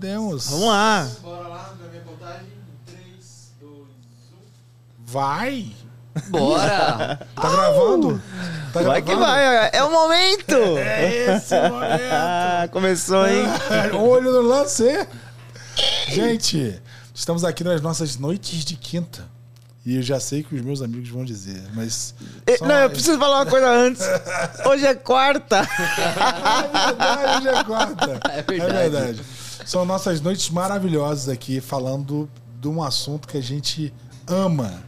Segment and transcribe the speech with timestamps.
[0.00, 0.48] Podemos.
[0.48, 1.08] Vamos lá.
[1.20, 2.46] Bora lá, na minha contagem.
[2.86, 3.84] 3, 2, 1.
[5.04, 5.72] Vai!
[6.30, 7.20] Bora!
[7.36, 8.22] Tá gravando?
[8.72, 9.26] Tá Vai que gravando?
[9.26, 9.70] vai.
[9.74, 10.56] É o momento.
[10.78, 12.02] É esse o momento.
[12.12, 13.44] Ah, começou, hein?
[13.92, 15.06] Olho no lance.
[16.08, 16.80] Gente,
[17.14, 19.28] estamos aqui nas nossas noites de quinta.
[19.84, 22.14] E eu já sei que os meus amigos vão dizer, mas.
[22.62, 24.02] Não, eu preciso falar uma coisa antes.
[24.64, 25.58] Hoje é quarta.
[25.58, 28.20] É verdade, hoje é quarta.
[28.30, 28.76] É verdade.
[28.76, 29.22] É verdade.
[29.64, 32.28] São nossas noites maravilhosas aqui, falando
[32.60, 33.92] de um assunto que a gente
[34.26, 34.82] ama.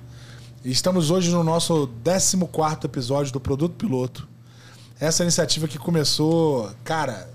[0.65, 2.37] Estamos hoje no nosso 14
[2.85, 4.29] episódio do Produto Piloto.
[4.99, 7.29] Essa iniciativa que começou, cara,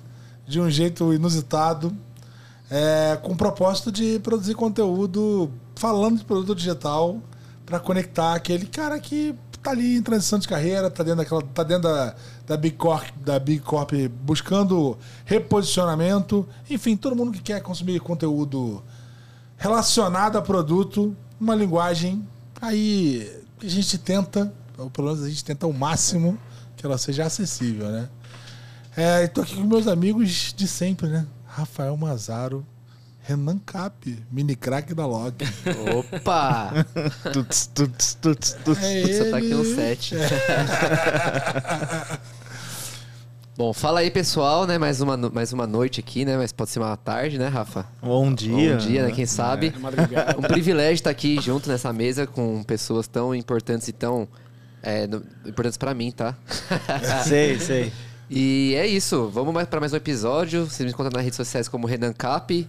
[0.48, 1.96] de um jeito inusitado,
[2.70, 7.22] é, com o propósito de produzir conteúdo falando de produto digital
[7.66, 11.64] para conectar aquele cara que tá ali em transição de carreira, tá dentro daquela, tá
[11.64, 13.92] dentro da, da Big Corp, da Big Corp
[14.24, 18.84] buscando reposicionamento, enfim, todo mundo que quer consumir conteúdo
[19.58, 22.28] relacionado a produto, uma linguagem
[22.62, 26.38] aí a gente tenta, ou pelo menos a gente tenta ao máximo
[26.76, 28.10] que ela seja acessível, né?
[28.96, 31.28] É, tô aqui com meus amigos de sempre, né?
[31.46, 32.66] Rafael Mazaro,
[33.28, 35.34] Renan Cap, mini crack da Log.
[35.94, 36.72] Opa!
[37.34, 38.82] Tuts, tuts, tuts, tuts.
[38.84, 39.76] É Só tá aqui um ele.
[39.76, 40.16] 7.
[43.58, 44.78] Bom, fala aí, pessoal, né?
[44.78, 46.38] Mais uma, no- mais uma noite aqui, né?
[46.38, 47.86] Mas pode ser uma tarde, né, Rafa?
[48.02, 48.74] Bom dia.
[48.74, 49.12] Bom dia, né?
[49.12, 49.74] Quem sabe?
[50.38, 54.28] Um privilégio estar aqui junto nessa mesa com pessoas tão importantes e tão
[54.82, 56.34] é, no- importantes pra mim, tá?
[57.26, 57.92] Sei, sei.
[58.30, 59.28] E é isso.
[59.34, 60.64] Vamos mais para mais um episódio.
[60.66, 62.66] Vocês me encontram nas redes sociais como Renan Cap,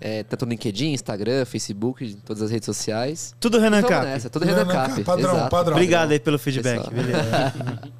[0.00, 3.34] é, tanto no LinkedIn, Instagram, Facebook, todas as redes sociais.
[3.40, 4.06] Tudo Renan Cap.
[4.06, 5.02] nessa, tudo Renan, Cap.
[5.02, 5.50] Padrão, exato.
[5.50, 5.74] padrão.
[5.74, 6.86] Obrigado aí pelo feedback.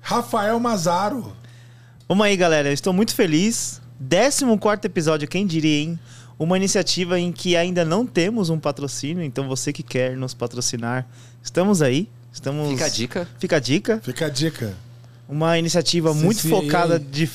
[0.00, 1.34] Rafael Mazaro.
[2.08, 2.68] Vamos aí, galera.
[2.68, 3.80] Eu estou muito feliz.
[4.08, 5.98] 14 episódio, quem diria, hein?
[6.38, 11.06] Uma iniciativa em que ainda não temos um patrocínio, então você que quer nos patrocinar,
[11.42, 12.08] estamos aí.
[12.32, 12.70] Estamos...
[12.70, 13.28] Fica a dica.
[13.38, 14.00] Fica a dica.
[14.02, 14.74] Fica a dica.
[15.28, 17.30] Uma iniciativa muito focada de.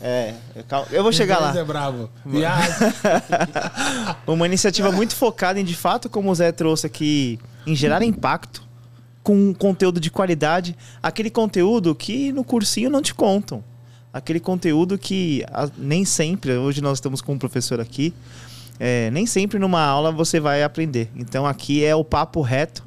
[0.00, 0.34] É,
[0.68, 1.56] calma, eu vou chegar lá.
[1.58, 2.08] É bravo.
[4.26, 8.62] Uma iniciativa muito focada em, de fato, como o Zé trouxe aqui, em gerar impacto
[9.22, 10.76] com conteúdo de qualidade.
[11.02, 13.64] Aquele conteúdo que no cursinho não te contam.
[14.12, 15.44] Aquele conteúdo que
[15.76, 18.12] nem sempre, hoje nós estamos com um professor aqui,
[18.78, 21.10] é, nem sempre numa aula você vai aprender.
[21.14, 22.84] Então aqui é o papo reto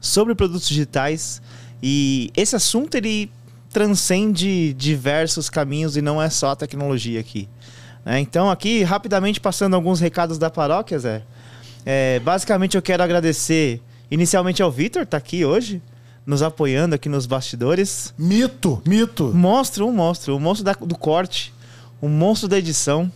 [0.00, 1.40] sobre produtos digitais
[1.82, 3.30] e esse assunto ele
[3.76, 7.46] transcende diversos caminhos e não é só a tecnologia aqui.
[8.06, 8.18] né?
[8.18, 11.22] então aqui rapidamente passando alguns recados da paróquia, Zé.
[11.84, 15.82] É, basicamente eu quero agradecer inicialmente ao Vitor, tá aqui hoje,
[16.24, 18.14] nos apoiando aqui nos bastidores.
[18.16, 19.30] Mito, mito.
[19.34, 20.34] Monstro, um monstro.
[20.34, 21.52] O monstro da- do corte.
[22.00, 23.12] O monstro da edição.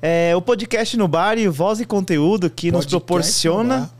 [0.00, 3.80] É, o podcast no bar e o voz e conteúdo que nos Podcast proporciona no
[3.80, 3.90] bar.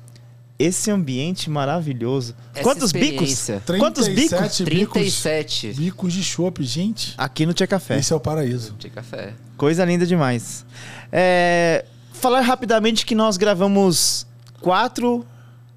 [0.58, 2.34] Esse ambiente maravilhoso.
[2.52, 3.30] Essa Quantos bicos?
[3.30, 3.62] experiência.
[3.78, 4.30] Quantos bicos?
[4.30, 5.72] 37 bicos, 37
[6.08, 7.14] de chopp, gente.
[7.16, 7.98] Aqui no Tia Café.
[7.98, 8.74] Esse é o paraíso.
[8.78, 9.34] de café.
[9.56, 10.66] Coisa linda demais.
[11.12, 14.26] É, falar rapidamente que nós gravamos
[14.60, 15.24] quatro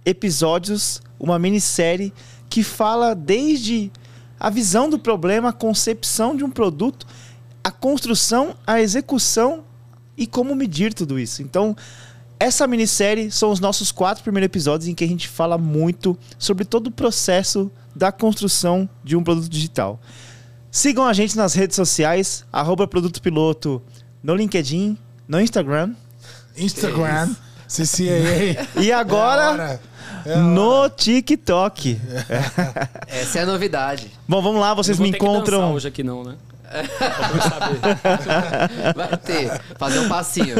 [0.03, 2.11] episódios, uma minissérie
[2.49, 3.91] que fala desde
[4.39, 7.05] a visão do problema, a concepção de um produto,
[7.63, 9.63] a construção, a execução
[10.17, 11.43] e como medir tudo isso.
[11.43, 11.75] Então,
[12.41, 16.65] essa minissérie são os nossos quatro primeiros episódios em que a gente fala muito sobre
[16.65, 19.99] todo o processo da construção de um produto digital.
[20.71, 23.81] Sigam a gente nas redes sociais, arroba Produto Piloto,
[24.23, 24.97] no LinkedIn,
[25.27, 25.93] no Instagram.
[26.57, 27.35] Instagram,
[27.67, 28.81] CCAA.
[28.81, 29.81] E agora É a hora.
[30.25, 30.89] É a no hora.
[30.89, 31.99] TikTok.
[33.07, 34.11] Essa é a novidade.
[34.27, 35.73] Bom, vamos lá, vocês Não me encontram.
[35.73, 36.35] hoje aqui não, né?
[37.49, 37.79] Saber.
[38.95, 39.61] Vai ter.
[39.77, 40.55] Fazer um passinho.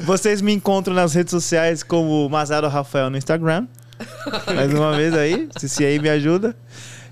[0.00, 3.66] Vocês me encontram nas redes sociais como Mazaro Rafael no Instagram.
[4.54, 6.56] Mais uma vez aí, se aí me ajuda.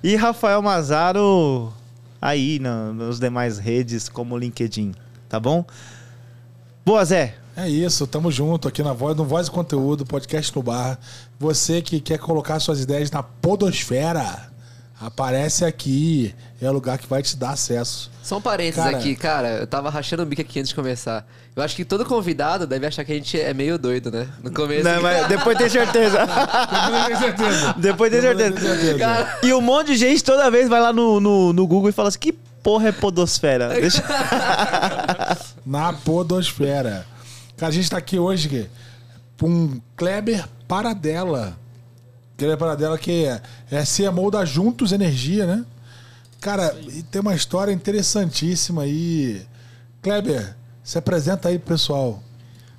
[0.03, 1.73] E Rafael Mazaro
[2.21, 4.93] aí na, nas demais redes como LinkedIn,
[5.29, 5.65] tá bom?
[6.85, 7.35] Boa, Zé.
[7.57, 10.99] É isso, tamo junto aqui na Voz, no Voz e Conteúdo, podcast no bar.
[11.39, 14.50] Você que quer colocar suas ideias na podosfera,
[15.01, 16.35] aparece aqui.
[16.61, 18.11] É o lugar que vai te dar acesso.
[18.23, 18.97] Só um parênteses Cara.
[18.99, 19.49] aqui, cara.
[19.61, 21.27] Eu tava rachando o bico aqui antes de começar.
[21.57, 24.29] Eu acho que todo convidado deve achar que a gente é meio doido, né?
[24.43, 24.85] No começo.
[24.85, 26.19] Não, mas depois tem certeza.
[27.07, 27.75] Tem certeza.
[27.79, 28.53] depois tem certeza.
[28.53, 28.99] Tem certeza.
[28.99, 31.93] Cara, E um monte de gente toda vez vai lá no, no, no Google e
[31.93, 33.69] fala assim: que porra é podosfera?
[33.81, 34.05] Deixa...
[35.65, 37.07] Na podosfera.
[37.57, 38.71] Cara, a gente tá aqui hoje
[39.39, 41.59] com Kleber Paradela.
[42.41, 45.63] Kleber Paradela que é, é CMO da Juntos Energia, né?
[46.41, 49.43] Cara, e tem uma história interessantíssima aí.
[50.01, 52.23] Kleber, Se apresenta aí, pessoal.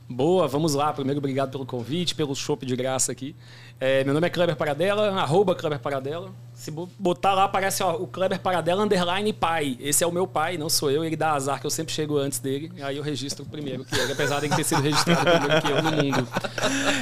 [0.10, 0.92] Boa, vamos lá.
[0.92, 3.36] Primeiro, obrigado pelo convite, pelo chopp de graça aqui.
[3.80, 6.32] É, meu nome é Kleber Paradela, arroba Kleber Paradela.
[6.62, 9.76] Se botar lá, aparece ó, o Kleber Paradela underline pai.
[9.80, 11.04] Esse é o meu pai, não sou eu.
[11.04, 12.72] Ele dá azar que eu sempre chego antes dele.
[12.84, 15.82] Aí eu registro primeiro que ele, apesar de ele ter sido registrado primeiro que eu
[15.82, 16.28] no mundo.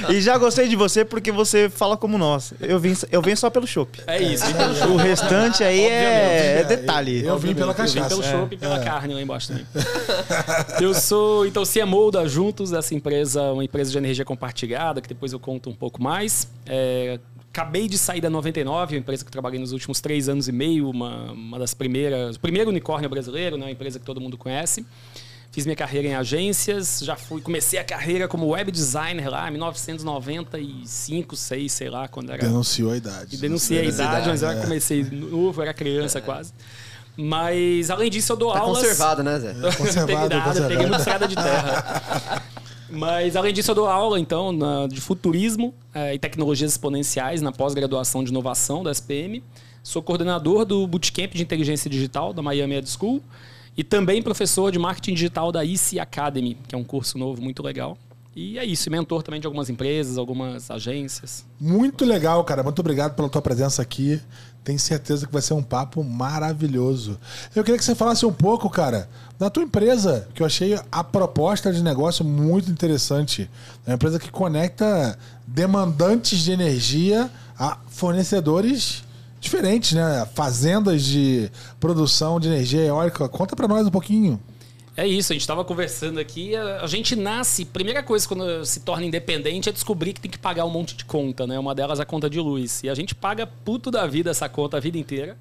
[0.08, 2.54] E já gostei de você porque você fala como nós.
[2.58, 4.00] Eu vim, eu venho só pelo chopp.
[4.06, 4.46] É isso.
[4.90, 7.22] O restante aí é, é detalhe.
[7.22, 8.08] Eu vim pela Eu vim cachaça.
[8.08, 8.82] pelo É, chopp e pela é.
[8.82, 9.66] carne lá embaixo também.
[10.80, 15.34] eu sou, então, CMO da Juntos, essa empresa, uma empresa de energia compartilhada, que depois
[15.34, 16.48] eu conto um pouco mais.
[16.64, 17.20] É,
[17.60, 20.52] acabei de sair da 99, uma empresa que eu trabalhei nos últimos três anos e
[20.52, 24.38] meio, uma, uma das primeiras, o primeiro unicórnio brasileiro, né, uma empresa que todo mundo
[24.38, 24.84] conhece.
[25.52, 29.50] Fiz minha carreira em agências, já fui, comecei a carreira como web designer lá em
[29.52, 33.34] 1995, 6, sei lá, quando era Denunciou a idade.
[33.34, 34.60] e denunciei a idade, mas eu é.
[34.62, 36.52] comecei novo, era criança quase.
[37.16, 38.78] Mas, além disso, eu dou Tá aulas...
[38.78, 39.52] conservado, né, Zé?
[39.52, 40.68] Conservado, peguei nada, conservado.
[40.68, 42.42] peguei muita estrada de terra.
[42.90, 47.52] Mas, além disso, eu dou aula, então, na- de futurismo eh, e tecnologias exponenciais na
[47.52, 49.42] pós-graduação de inovação da SPM.
[49.82, 53.22] Sou coordenador do Bootcamp de Inteligência Digital da Miami Ed School
[53.76, 57.62] e também professor de Marketing Digital da IC Academy, que é um curso novo muito
[57.62, 57.96] legal.
[58.40, 61.44] E é isso, mentor também de algumas empresas, algumas agências.
[61.60, 62.62] Muito legal, cara.
[62.62, 64.18] Muito obrigado pela tua presença aqui.
[64.64, 67.18] Tenho certeza que vai ser um papo maravilhoso.
[67.54, 71.04] Eu queria que você falasse um pouco, cara, da tua empresa, que eu achei a
[71.04, 73.46] proposta de negócio muito interessante.
[73.86, 79.04] É uma empresa que conecta demandantes de energia a fornecedores
[79.38, 80.26] diferentes, né?
[80.32, 83.28] Fazendas de produção de energia eólica.
[83.28, 84.40] Conta pra nós um pouquinho.
[84.96, 86.54] É isso, a gente estava conversando aqui.
[86.56, 90.38] A, a gente nasce, primeira coisa quando se torna independente é descobrir que tem que
[90.38, 91.58] pagar um monte de conta, né?
[91.58, 92.82] Uma delas é a conta de luz.
[92.82, 95.36] E a gente paga puto da vida essa conta a vida inteira.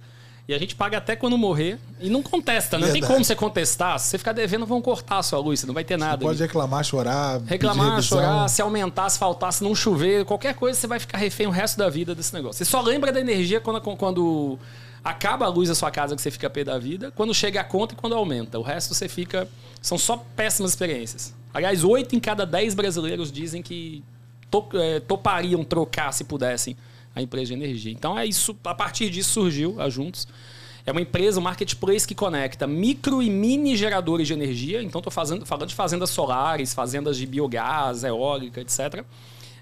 [0.50, 4.00] E a gente paga até quando morrer e não contesta, não tem como você contestar.
[4.00, 6.26] Se você ficar devendo, vão cortar a sua luz, você não vai ter nada.
[6.26, 10.88] Pode reclamar, chorar, Reclamar, chorar, se aumentar, se faltar, se não chover, qualquer coisa, você
[10.88, 12.58] vai ficar refém o resto da vida desse negócio.
[12.58, 14.58] Você só lembra da energia quando, quando
[15.04, 17.64] acaba a luz da sua casa que você fica pé da vida, quando chega a
[17.64, 18.60] conta e quando aumenta.
[18.60, 19.48] O resto você fica.
[19.82, 21.34] São só péssimas experiências.
[21.54, 24.04] Aliás, oito em cada dez brasileiros dizem que
[24.52, 26.76] to- eh, topariam trocar, se pudessem,
[27.16, 27.92] a empresa de energia.
[27.92, 28.56] Então é isso.
[28.66, 30.28] A partir disso surgiu a Juntos.
[30.86, 34.82] É uma empresa, um marketplace que conecta micro e mini geradores de energia.
[34.82, 39.04] Então, estou falando de fazendas solares, fazendas de biogás, eólica, etc.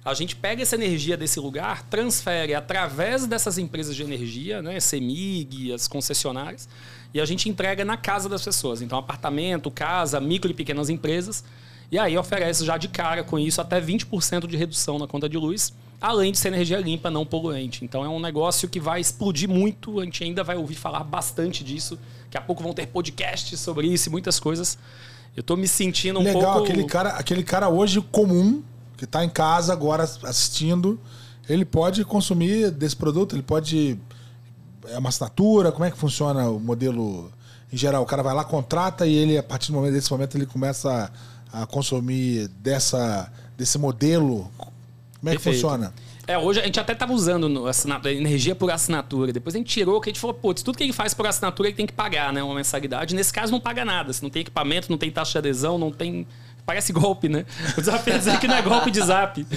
[0.07, 5.73] A gente pega essa energia desse lugar, transfere através dessas empresas de energia, né, CEMIG,
[5.73, 6.69] as concessionárias,
[7.13, 8.81] e a gente entrega na casa das pessoas.
[8.81, 11.43] Então, apartamento, casa, micro e pequenas empresas.
[11.91, 15.37] E aí oferece já de cara com isso até 20% de redução na conta de
[15.37, 17.83] luz, além de ser energia limpa, não poluente.
[17.83, 21.65] Então é um negócio que vai explodir muito, a gente ainda vai ouvir falar bastante
[21.65, 21.99] disso.
[22.23, 24.77] Daqui a pouco vão ter podcasts sobre isso e muitas coisas.
[25.35, 26.59] Eu tô me sentindo um Legal, pouco.
[26.59, 28.63] aquele, cara, aquele cara hoje comum,
[28.97, 30.99] que tá em casa agora assistindo,
[31.47, 33.97] ele pode consumir desse produto, ele pode.
[34.89, 37.31] É uma assinatura, como é que funciona o modelo
[37.71, 38.03] em geral?
[38.03, 41.11] O cara vai lá, contrata e ele, a partir do momento desse momento, ele começa
[41.51, 44.49] a, a consumir dessa, desse modelo.
[45.19, 45.55] Como é que Perfeito.
[45.55, 45.93] funciona?
[46.27, 49.31] É, hoje a gente até tava usando assinatura, energia por assinatura.
[49.31, 51.69] Depois a gente tirou, que a gente falou, putz, tudo que ele faz por assinatura
[51.69, 52.43] ele tem que pagar, né?
[52.43, 53.15] Uma mensalidade.
[53.15, 54.11] Nesse caso não paga nada.
[54.11, 56.27] Se não tem equipamento, não tem taxa de adesão, não tem.
[56.67, 57.45] Parece golpe, né?
[57.77, 59.47] O desafio é dizer que não é golpe de zap.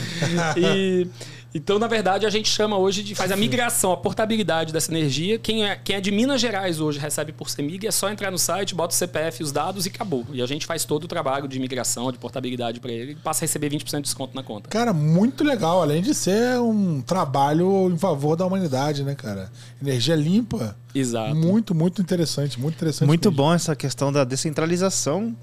[0.57, 1.09] E.
[1.53, 5.37] Então, na verdade, a gente chama hoje de faz a migração, a portabilidade dessa energia.
[5.37, 8.39] Quem é, quem é de Minas Gerais hoje recebe por CEMIG, é só entrar no
[8.39, 10.25] site, bota o CPF os dados e acabou.
[10.33, 13.41] E a gente faz todo o trabalho de migração, de portabilidade para ele e passa
[13.41, 14.71] a receber 20% de desconto na conta.
[14.71, 19.51] Cara, muito legal, além de ser um trabalho em favor da humanidade, né, cara?
[19.83, 20.77] Energia limpa.
[20.95, 21.35] Exato.
[21.35, 23.09] Muito, muito interessante, muito interessante.
[23.09, 23.43] Muito mesmo.
[23.43, 25.37] bom essa questão da descentralização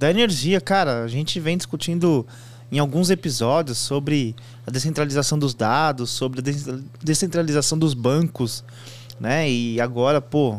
[0.00, 1.04] da energia, cara.
[1.04, 2.26] A gente vem discutindo
[2.72, 4.34] em alguns episódios sobre
[4.66, 6.66] a descentralização dos dados, sobre a des-
[7.02, 8.64] descentralização dos bancos,
[9.20, 9.50] né?
[9.50, 10.58] E agora, pô,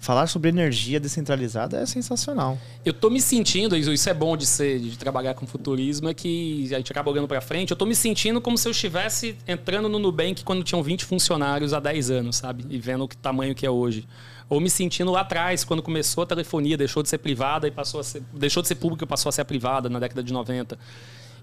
[0.00, 2.58] falar sobre energia descentralizada é sensacional.
[2.84, 6.64] Eu tô me sentindo, isso é bom de ser, de trabalhar com futurismo, é que
[6.74, 7.70] a gente acaba olhando para frente.
[7.70, 11.72] Eu tô me sentindo como se eu estivesse entrando no Nubank quando tinham 20 funcionários
[11.72, 12.64] há 10 anos, sabe?
[12.68, 14.04] E vendo o tamanho que é hoje.
[14.48, 18.00] Ou me sentindo lá atrás, quando começou a telefonia, deixou de ser privada e passou
[18.00, 20.78] a ser, deixou de ser pública e passou a ser privada na década de 90.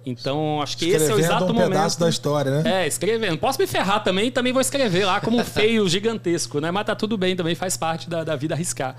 [0.05, 1.69] Então, acho que esse é o exato um momento.
[1.69, 2.83] pedaço da história, né?
[2.83, 3.37] É, escrevendo.
[3.37, 6.71] Posso me ferrar também, também vou escrever lá como um feio gigantesco, né?
[6.71, 8.95] Mas tá tudo bem, também faz parte da, da vida arriscar.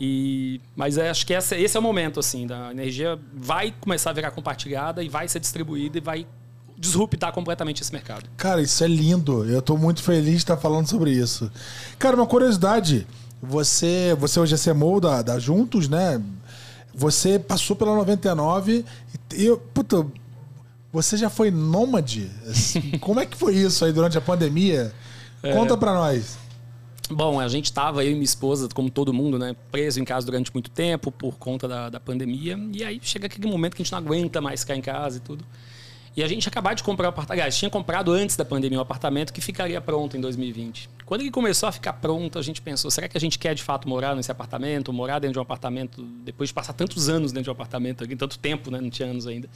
[0.00, 4.10] E, mas é, acho que essa, esse é o momento, assim, da energia vai começar
[4.10, 6.26] a virar compartilhada e vai ser distribuída e vai
[6.78, 8.30] disruptar completamente esse mercado.
[8.36, 9.44] Cara, isso é lindo.
[9.44, 11.50] Eu tô muito feliz de estar falando sobre isso.
[11.98, 13.06] Cara, uma curiosidade.
[13.42, 16.22] Você, você hoje é CMO da, da Juntos, né?
[16.98, 18.84] você passou pela 99
[19.32, 20.04] e, e puta,
[20.92, 22.28] você já foi nômade?
[23.00, 24.92] Como é que foi isso aí durante a pandemia?
[25.54, 26.36] Conta pra nós.
[27.08, 30.26] Bom, a gente estava, eu e minha esposa, como todo mundo, né, preso em casa
[30.26, 32.58] durante muito tempo por conta da, da pandemia.
[32.72, 35.20] E aí chega aquele momento que a gente não aguenta mais ficar em casa e
[35.20, 35.42] tudo.
[36.18, 37.38] E a gente acabou de comprar um apartamento.
[37.38, 40.90] Aliás, tinha comprado antes da pandemia um apartamento que ficaria pronto em 2020.
[41.06, 43.62] Quando ele começou a ficar pronto, a gente pensou: será que a gente quer de
[43.62, 44.92] fato morar nesse apartamento?
[44.92, 48.36] Morar dentro de um apartamento depois de passar tantos anos dentro de um apartamento, tanto
[48.36, 48.80] tempo, né?
[48.80, 49.48] Não tinha anos ainda.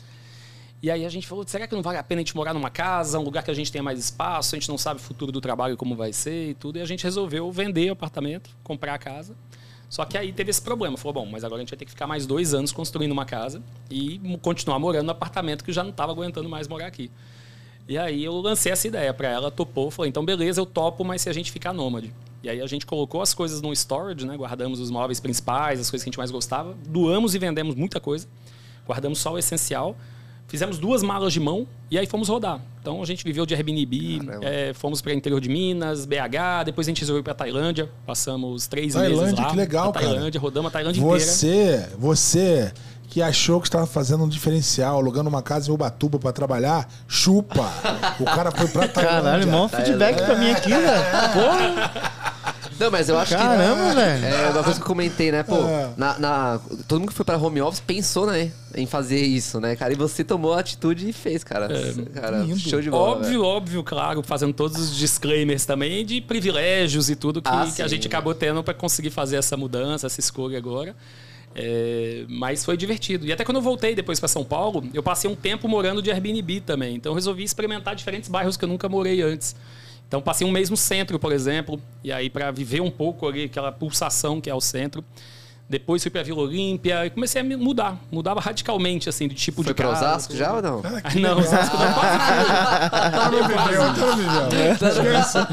[0.81, 2.71] E aí a gente falou: será que não vale a pena a gente morar numa
[2.71, 4.54] casa, um lugar que a gente tenha mais espaço?
[4.54, 6.78] A gente não sabe o futuro do trabalho como vai ser e tudo.
[6.78, 9.35] E a gente resolveu vender o apartamento, comprar a casa.
[9.93, 10.97] Só que aí teve esse problema.
[10.97, 13.27] Falou, bom, mas agora a gente vai ter que ficar mais dois anos construindo uma
[13.27, 17.11] casa e continuar morando no apartamento que já não estava aguentando mais morar aqui.
[17.87, 21.21] E aí eu lancei essa ideia para ela, topou, falei, então beleza, eu topo, mas
[21.21, 22.11] se a gente ficar nômade.
[22.43, 24.35] E aí a gente colocou as coisas no storage, né?
[24.35, 28.01] Guardamos os móveis principais, as coisas que a gente mais gostava, doamos e vendemos muita
[28.01, 28.27] coisa,
[28.87, 29.95] guardamos só o essencial,
[30.52, 32.61] fizemos duas malas de mão e aí fomos rodar.
[32.78, 36.87] Então a gente viveu de Airbnb, é, fomos para o interior de Minas, BH, depois
[36.87, 39.50] a gente resolveu ir para Tailândia, passamos três meses Tailândia, lá.
[39.50, 40.06] que legal, na cara.
[40.09, 41.18] Tailândia, rodamos a Tailândia inteira.
[41.18, 42.71] Você, você
[43.09, 47.73] que achou que estava fazendo um diferencial, alugando uma casa em Ubatuba pra trabalhar, chupa.
[48.21, 49.23] O cara foi pra Tailândia.
[49.23, 51.02] Caralho, mó feedback pra mim aqui, velho.
[51.32, 52.35] Porra,
[52.83, 53.95] Não, mas eu acho caramba, que.
[53.97, 54.25] velho.
[54.27, 55.43] É uma coisa que eu comentei, né?
[55.43, 55.91] Pô, É.
[55.97, 58.51] na, na- todo mundo que foi pra home office pensou, né?
[58.75, 59.93] Em fazer isso, né, cara?
[59.93, 61.69] E você tomou a atitude e fez, cara.
[62.15, 62.59] cara, lindo.
[62.59, 63.12] show de bola.
[63.17, 63.45] Óbvio, velho.
[63.45, 67.89] óbvio, claro, fazendo todos os disclaimers também de privilégios e tudo que, Ah, que a
[67.89, 70.97] gente acabou tendo para conseguir fazer essa mudança, essa escolha agora.
[71.55, 73.27] É, mas foi divertido.
[73.27, 76.11] E até quando eu voltei depois para São Paulo, eu passei um tempo morando de
[76.11, 76.95] Airbnb também.
[76.97, 79.55] Então eu resolvi experimentar diferentes bairros que eu nunca morei antes.
[80.12, 83.45] Então passei um mês no centro, por exemplo, e aí para viver um pouco ali
[83.45, 85.02] aquela pulsação que é o centro.
[85.73, 89.73] Depois fui para Vila Olímpia e comecei a mudar, mudava radicalmente assim de tipo Foi
[89.73, 90.05] de pra casa.
[90.07, 90.83] Osasco já ou não?
[90.85, 91.38] Ah, não.
[91.38, 94.93] Osasco não Tá no tá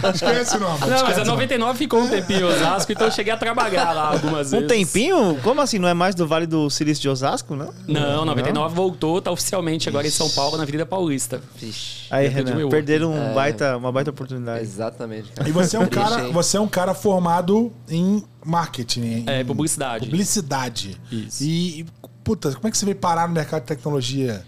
[0.04, 0.10] no.
[0.14, 0.80] Esquece, o nome.
[0.82, 1.40] Não, mas a o nome.
[1.40, 4.68] 99 ficou um tempinho em Osasco, então eu cheguei a trabalhar lá algumas Um vezes.
[4.68, 5.40] tempinho?
[5.42, 5.80] Como assim?
[5.80, 7.74] Não é mais do Vale do Silício de Osasco, não?
[7.88, 11.42] Não, 99 voltou, tá oficialmente agora em São Paulo, na Avenida Paulista.
[11.56, 12.08] Vixe.
[12.12, 13.34] Aí, Renan, perderam um É.
[13.34, 14.62] baita, uma baita oportunidade.
[14.64, 15.48] Exatamente, cara.
[15.48, 20.09] E você é um cara, você é um cara formado em marketing, É, em publicidade.
[20.10, 21.00] Publicidade.
[21.12, 21.44] Isso.
[21.44, 21.86] E, e,
[22.24, 24.46] puta, como é que você veio parar no mercado de tecnologia?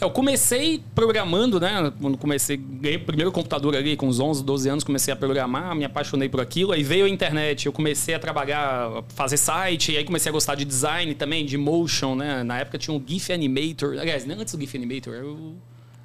[0.00, 1.92] Eu comecei programando, né?
[2.00, 5.76] Quando comecei, ganhei o primeiro computador ali com uns 11, 12 anos, comecei a programar,
[5.76, 6.72] me apaixonei por aquilo.
[6.72, 10.54] Aí veio a internet, eu comecei a trabalhar, fazer site, e aí comecei a gostar
[10.54, 12.42] de design também, de motion, né?
[12.42, 15.54] Na época tinha um GIF Animator, aliás, nem antes do GIF Animator, era o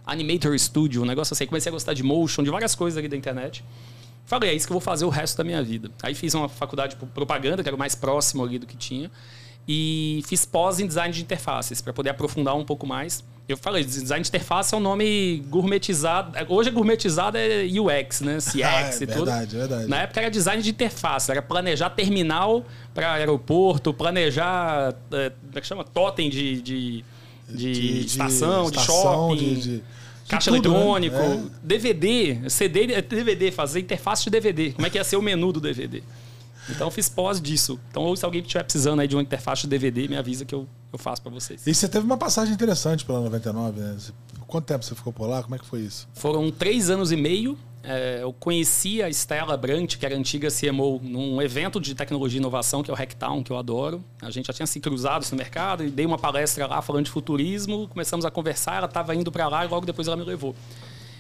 [0.06, 1.46] Animator Studio, um negócio assim.
[1.46, 3.64] Comecei a gostar de motion, de várias coisas ali da internet.
[4.26, 5.90] Falei, é isso que eu vou fazer o resto da minha vida.
[6.02, 9.12] Aí fiz uma faculdade de propaganda, que era o mais próximo ali do que tinha.
[9.68, 13.24] E fiz pós em design de interfaces, para poder aprofundar um pouco mais.
[13.48, 16.32] Eu falei, design de interface é um nome gourmetizado.
[16.50, 18.38] Hoje é gourmetizado é UX, né?
[18.42, 19.26] CX Ah, é e tudo.
[19.26, 19.88] verdade, verdade.
[19.88, 25.62] Na época era design de interface, era planejar terminal para aeroporto, planejar, é, como é
[25.62, 25.84] que chama?
[25.84, 27.06] Totem de, de,
[27.50, 29.84] de, estação, de estação, shopping.
[30.28, 30.58] Caixa né?
[30.58, 31.44] eletrônico, É.
[31.62, 34.72] DVD, CD, é DVD, fazer interface de DVD.
[34.72, 36.02] Como é que ia ser o menu do DVD?
[36.70, 37.80] Então eu fiz pós disso.
[37.92, 40.68] Então, se alguém estiver precisando aí de uma interface de DVD, me avisa que eu,
[40.92, 41.66] eu faço para vocês.
[41.68, 43.98] E você teve uma passagem interessante pela 99, né?
[44.48, 45.44] Quanto tempo você ficou por lá?
[45.44, 46.08] Como é que foi isso?
[46.14, 47.58] Foram três anos e meio.
[47.88, 52.42] É, eu conheci a Stella Brant, que era antiga CMO, num evento de tecnologia e
[52.42, 54.04] inovação, que é o Hacktown, que eu adoro.
[54.22, 57.12] A gente já tinha se cruzado no mercado e dei uma palestra lá falando de
[57.12, 57.88] futurismo.
[57.88, 60.56] Começamos a conversar, ela estava indo para lá e logo depois ela me levou.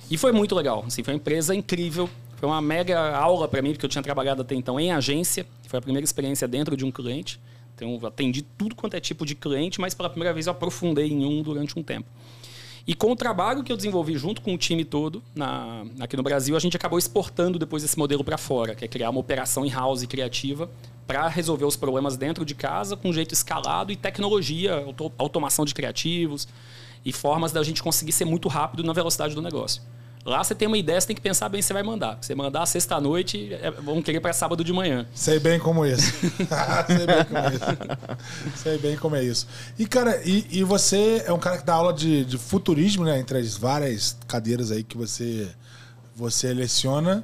[0.09, 0.83] E foi muito legal.
[0.87, 2.09] Assim, foi uma empresa incrível.
[2.37, 5.45] Foi uma mega aula para mim, porque eu tinha trabalhado até então em agência.
[5.67, 7.39] Foi a primeira experiência dentro de um cliente.
[7.75, 11.25] Então, atendi tudo quanto é tipo de cliente, mas pela primeira vez eu aprofundei em
[11.25, 12.07] um durante um tempo.
[12.87, 16.21] E com o trabalho que eu desenvolvi junto com o time todo na, aqui no
[16.21, 19.65] Brasil, a gente acabou exportando depois esse modelo para fora, que é criar uma operação
[19.65, 20.69] in-house criativa
[21.07, 25.73] para resolver os problemas dentro de casa com jeito escalado e tecnologia, auto- automação de
[25.73, 26.47] criativos
[27.03, 29.81] e formas da gente conseguir ser muito rápido na velocidade do negócio.
[30.25, 32.17] Lá você tem uma ideia, você tem que pensar bem se você vai mandar.
[32.19, 35.05] Se você mandar sexta-noite, é, vão querer para sábado de manhã.
[35.13, 36.11] Sei bem como isso.
[36.87, 38.55] Sei bem como é isso.
[38.55, 39.47] Sei bem como é isso.
[39.77, 43.19] E, cara, e, e você é um cara que dá aula de, de futurismo, né?
[43.19, 45.47] Entre as várias cadeiras aí que você,
[46.15, 47.23] você leciona.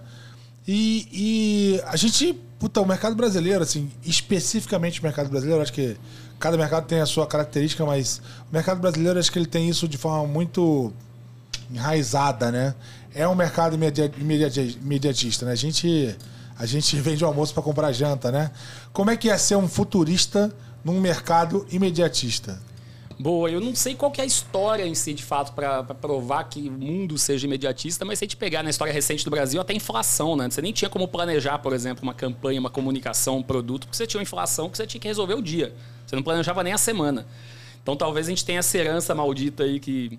[0.67, 5.97] E, e a gente, puta, o mercado brasileiro, assim, especificamente o mercado brasileiro, acho que
[6.39, 9.87] cada mercado tem a sua característica, mas o mercado brasileiro, acho que ele tem isso
[9.87, 10.93] de forma muito
[11.73, 12.75] enraizada, né?
[13.13, 15.51] É um mercado imedi- imedi- imediatista, né?
[15.51, 16.15] A gente,
[16.57, 18.51] a gente vende o almoço para comprar janta, né?
[18.93, 22.59] Como é que é ser um futurista num mercado imediatista?
[23.19, 26.43] Boa, eu não sei qual que é a história em si, de fato, para provar
[26.45, 29.61] que o mundo seja imediatista, mas se a gente pegar na história recente do Brasil,
[29.61, 30.49] até inflação, né?
[30.49, 34.07] Você nem tinha como planejar, por exemplo, uma campanha, uma comunicação, um produto, porque você
[34.07, 35.71] tinha uma inflação que você tinha que resolver o dia.
[36.07, 37.27] Você não planejava nem a semana.
[37.83, 40.17] Então talvez a gente tenha essa herança maldita aí que,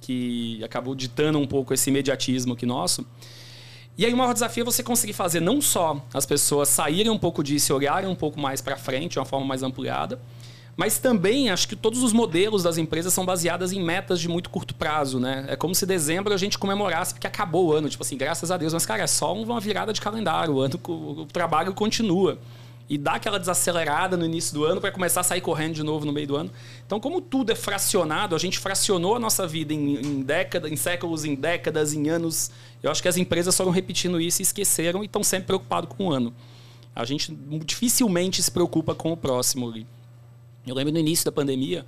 [0.00, 3.06] que acabou ditando um pouco esse imediatismo aqui nosso.
[3.98, 7.18] E aí o maior desafio é você conseguir fazer não só as pessoas saírem um
[7.18, 10.18] pouco disso e olharem um pouco mais para frente, de uma forma mais ampliada,
[10.76, 14.48] mas também acho que todos os modelos das empresas são baseadas em metas de muito
[14.48, 15.44] curto prazo, né?
[15.48, 18.56] É como se dezembro a gente comemorasse porque acabou o ano, tipo assim, graças a
[18.56, 22.38] Deus, mas cara, é só uma virada de calendário, o ano o trabalho continua.
[22.90, 26.04] E dá aquela desacelerada no início do ano para começar a sair correndo de novo
[26.04, 26.50] no meio do ano.
[26.84, 30.74] Então, como tudo é fracionado, a gente fracionou a nossa vida em, em décadas, em
[30.74, 32.50] séculos, em décadas, em anos.
[32.82, 36.08] Eu acho que as empresas foram repetindo isso e esqueceram e estão sempre preocupados com
[36.08, 36.34] o ano.
[36.92, 37.32] A gente
[37.64, 39.72] dificilmente se preocupa com o próximo.
[40.66, 41.86] Eu lembro no início da pandemia,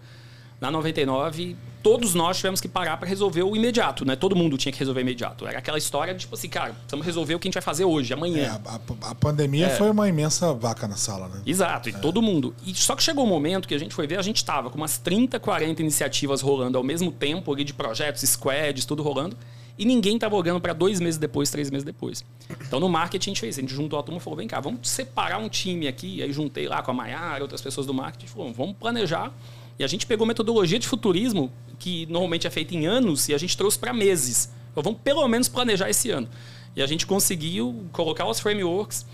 [0.62, 4.14] na 99, todos nós tivemos que parar para resolver o imediato, né?
[4.14, 5.45] Todo mundo tinha que resolver imediato.
[5.45, 7.85] Era aquela história de tipo assim, cara, precisamos resolver o que a gente vai fazer
[7.85, 8.61] hoje, É, amanhã.
[8.64, 11.42] a, a pandemia foi uma imensa vaca na sala, né?
[11.45, 12.54] Exato, e todo mundo.
[12.64, 14.78] E só que chegou um momento que a gente foi ver, a gente tava com
[14.78, 19.37] umas 30, 40 iniciativas rolando ao mesmo tempo, ali de projetos, squads, tudo rolando,
[19.76, 22.25] e ninguém tava olhando para dois meses depois, três meses depois.
[22.64, 24.61] Então no marketing a gente fez, a gente juntou a turma e falou: vem cá,
[24.61, 26.23] vamos separar um time aqui.
[26.23, 29.33] Aí juntei lá com a Maiara, outras pessoas do marketing, falou: vamos planejar.
[29.78, 33.38] E a gente pegou metodologia de futurismo, que normalmente é feita em anos, e a
[33.38, 34.50] gente trouxe para meses.
[34.70, 36.28] Então vamos pelo menos planejar esse ano.
[36.74, 39.06] E a gente conseguiu colocar os frameworks,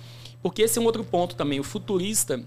[0.42, 1.58] porque esse é um outro ponto também.
[1.58, 2.40] O futurista,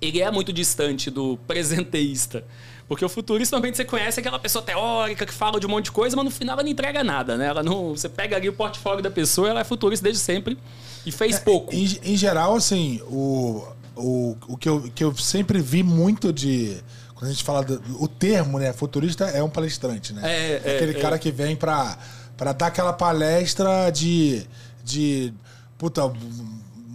[0.00, 2.44] ele é muito distante do presenteísta.
[2.88, 5.92] Porque o futurista, normalmente, você conhece aquela pessoa teórica que fala de um monte de
[5.92, 7.46] coisa, mas no final ela não entrega nada, né?
[7.46, 10.56] Ela não, você pega ali o portfólio da pessoa, ela é futurista desde sempre
[11.04, 11.74] e fez pouco.
[11.74, 13.62] Em, em geral, assim, o,
[13.94, 16.78] o, o que, eu, que eu sempre vi muito de.
[17.18, 17.64] Quando a gente fala.
[17.64, 18.72] Do, o termo, né?
[18.72, 20.22] Futurista é um palestrante, né?
[20.24, 21.00] É, é, aquele é.
[21.00, 21.98] cara que vem pra,
[22.36, 24.46] pra dar aquela palestra de.
[24.84, 25.34] de
[25.76, 26.04] puta,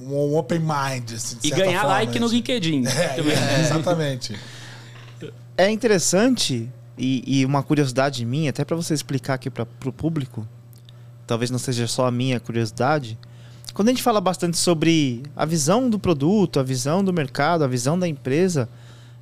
[0.01, 1.11] um open mind.
[1.13, 2.35] Assim, de E ganhar forma, like no assim.
[2.35, 2.85] LinkedIn.
[2.87, 3.33] É, também.
[3.33, 4.39] é, exatamente.
[5.57, 10.47] É interessante e, e uma curiosidade minha, até para você explicar aqui para o público,
[11.27, 13.19] talvez não seja só a minha curiosidade.
[13.73, 17.67] Quando a gente fala bastante sobre a visão do produto, a visão do mercado, a
[17.67, 18.69] visão da empresa,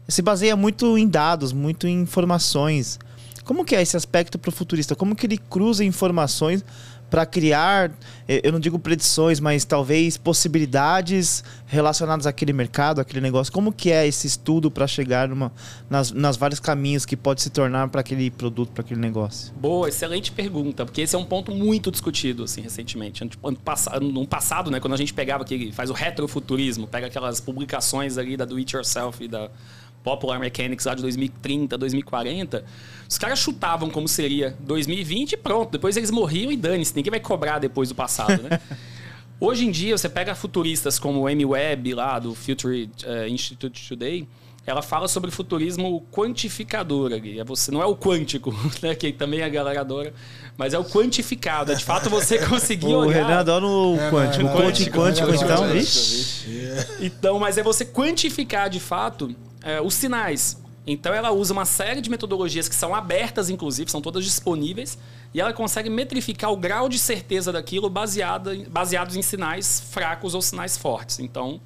[0.07, 2.99] se baseia muito em dados, muito em informações.
[3.43, 4.95] Como que é esse aspecto para o futurista?
[4.95, 6.63] Como que ele cruza informações
[7.11, 7.91] para criar,
[8.25, 13.51] eh, eu não digo predições, mas talvez possibilidades relacionadas àquele mercado, àquele negócio?
[13.51, 15.51] Como que é esse estudo para chegar numa,
[15.89, 19.53] nas, nas vários caminhos que pode se tornar para aquele produto, para aquele negócio?
[19.55, 23.29] Boa, excelente pergunta, porque esse é um ponto muito discutido, assim, recentemente.
[23.43, 27.41] Ano passado, no passado, né, quando a gente pegava aqui, faz o retrofuturismo, pega aquelas
[27.41, 29.51] publicações ali da Do It Yourself e da
[30.03, 32.65] Popular Mechanics lá de 2030, 2040,
[33.07, 37.19] os caras chutavam como seria 2020 e pronto, depois eles morriam e dane-se, ninguém vai
[37.19, 38.59] cobrar depois do passado, né?
[39.39, 43.89] Hoje em dia, você pega futuristas como o Amy Webb, lá do Future eh, Institute
[43.89, 44.27] Today,
[44.65, 47.11] ela fala sobre futurismo quantificador.
[47.13, 47.39] ali.
[47.39, 50.13] É você, não é o quântico, né, que também é a galera adora,
[50.57, 51.71] mas é o quantificado.
[51.71, 53.23] É de fato você conseguir O olhar...
[53.25, 54.43] Renan adora o É, quântico.
[54.43, 56.45] não, O quântico, não, não, então, vixe.
[56.99, 60.59] Então, mas é você quantificar de fato é, os sinais.
[60.85, 64.97] Então ela usa uma série de metodologias que são abertas, inclusive, são todas disponíveis,
[65.31, 70.33] e ela consegue metrificar o grau de certeza daquilo baseado, em- baseados em sinais fracos
[70.33, 71.19] ou sinais fortes.
[71.19, 71.61] Então,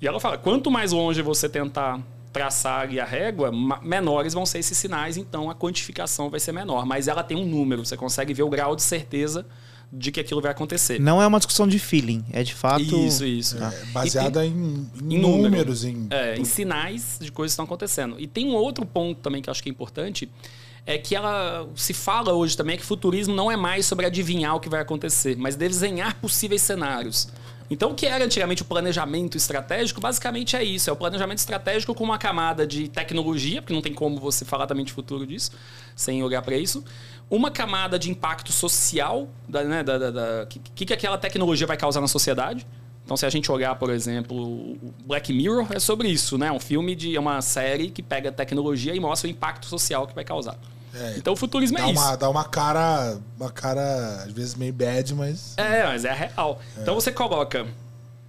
[0.00, 2.00] e ela fala, quanto mais longe você tentar
[2.34, 6.84] traçar ali a régua, menores vão ser esses sinais, então a quantificação vai ser menor.
[6.84, 9.46] Mas ela tem um número, você consegue ver o grau de certeza
[9.92, 10.98] de que aquilo vai acontecer.
[11.00, 12.82] Não é uma discussão de feeling, é de fato.
[12.82, 13.56] Isso, isso.
[13.62, 15.42] É, E tem- baseada em, em em número.
[15.44, 16.08] números, em.
[16.10, 18.16] É, em sinais de coisas que estão acontecendo.
[18.18, 20.28] E tem um outro ponto também que eu acho que é importante,
[20.84, 24.60] é que ela se fala hoje também que futurismo não é mais sobre adivinhar o
[24.60, 27.28] que vai acontecer, mas desenhar possíveis cenários.
[27.70, 31.94] Então, o que era antigamente o planejamento estratégico, basicamente é isso: é o planejamento estratégico
[31.94, 35.50] com uma camada de tecnologia, porque não tem como você falar também de futuro disso,
[35.96, 36.84] sem olhar para isso.
[37.30, 41.66] Uma camada de impacto social, da, né, da, da, da- que, que, que aquela tecnologia
[41.66, 42.66] vai causar na sociedade.
[43.04, 46.46] Então, se a gente olhar, por exemplo, Black Mirror é sobre isso, né?
[46.48, 50.06] É um filme de é uma série que pega tecnologia e mostra o impacto social
[50.06, 50.56] que vai causar.
[50.94, 52.00] É, então, o futurismo dá, é isso.
[52.00, 53.18] uma, dá uma cara.
[53.38, 55.54] Uma cara, às vezes, meio bad, mas.
[55.56, 56.60] É, mas é real.
[56.80, 57.66] Então você coloca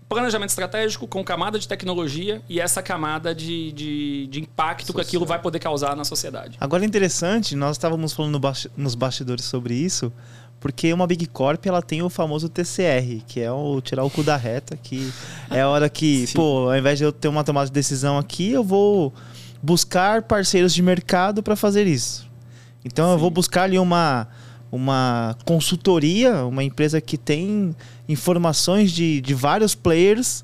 [0.08, 5.26] planejamento estratégico com camada de tecnologia e essa camada de, de, de impacto que aquilo
[5.26, 6.58] vai poder causar na sociedade.
[6.60, 8.40] Agora é interessante, nós estávamos falando
[8.78, 10.14] nos bastidores sobre isso,
[10.60, 14.24] Porque uma Big Corp, ela tem o famoso TCR, que é o tirar o cu
[14.24, 15.12] da reta, que
[15.50, 18.52] é a hora que, pô, ao invés de eu ter uma tomada de decisão aqui,
[18.52, 19.14] eu vou
[19.62, 22.26] buscar parceiros de mercado para fazer isso.
[22.86, 24.28] Então eu vou buscar ali uma,
[24.72, 27.76] uma consultoria, uma empresa que tem
[28.08, 30.44] informações de, de vários players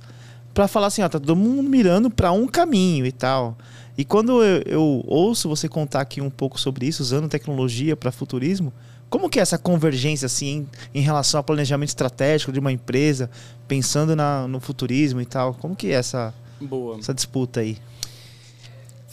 [0.52, 3.56] para falar assim, ó, tá todo mundo mirando para um caminho e tal.
[3.98, 8.12] E quando eu, eu ouço você contar aqui um pouco sobre isso, usando tecnologia para
[8.12, 8.74] futurismo,
[9.10, 13.30] como que é essa convergência assim em, em relação ao planejamento estratégico de uma empresa,
[13.68, 15.54] pensando na, no futurismo e tal?
[15.54, 16.98] Como que é essa, Boa.
[16.98, 17.78] essa disputa aí?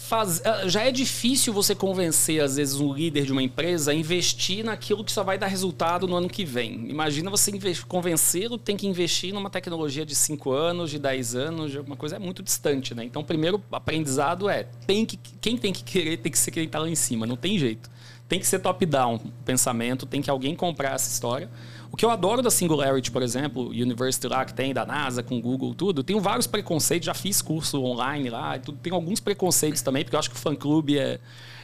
[0.08, 3.94] Faz- ah, já é difícil você convencer, às vezes, um líder de uma empresa a
[3.94, 6.88] investir naquilo que só vai dar resultado no ano que vem.
[6.88, 11.70] Imagina você inve- convencê-lo tem que investir numa tecnologia de 5 anos, de 10 anos,
[11.72, 13.04] de alguma coisa é muito distante, né?
[13.04, 16.64] Então, o primeiro aprendizado é, tem que, quem tem que querer tem que ser quem
[16.64, 17.90] está lá em cima, não tem jeito.
[18.26, 21.50] Tem que ser top-down o pensamento, tem que alguém comprar essa história.
[21.90, 25.40] O que eu adoro da Singularity, por exemplo, University lá que tem, da NASA, com
[25.40, 29.80] Google, tudo, tenho vários preconceitos, já fiz curso online lá, e tudo, tenho alguns preconceitos
[29.82, 31.18] também, porque eu acho que o fã-clube é,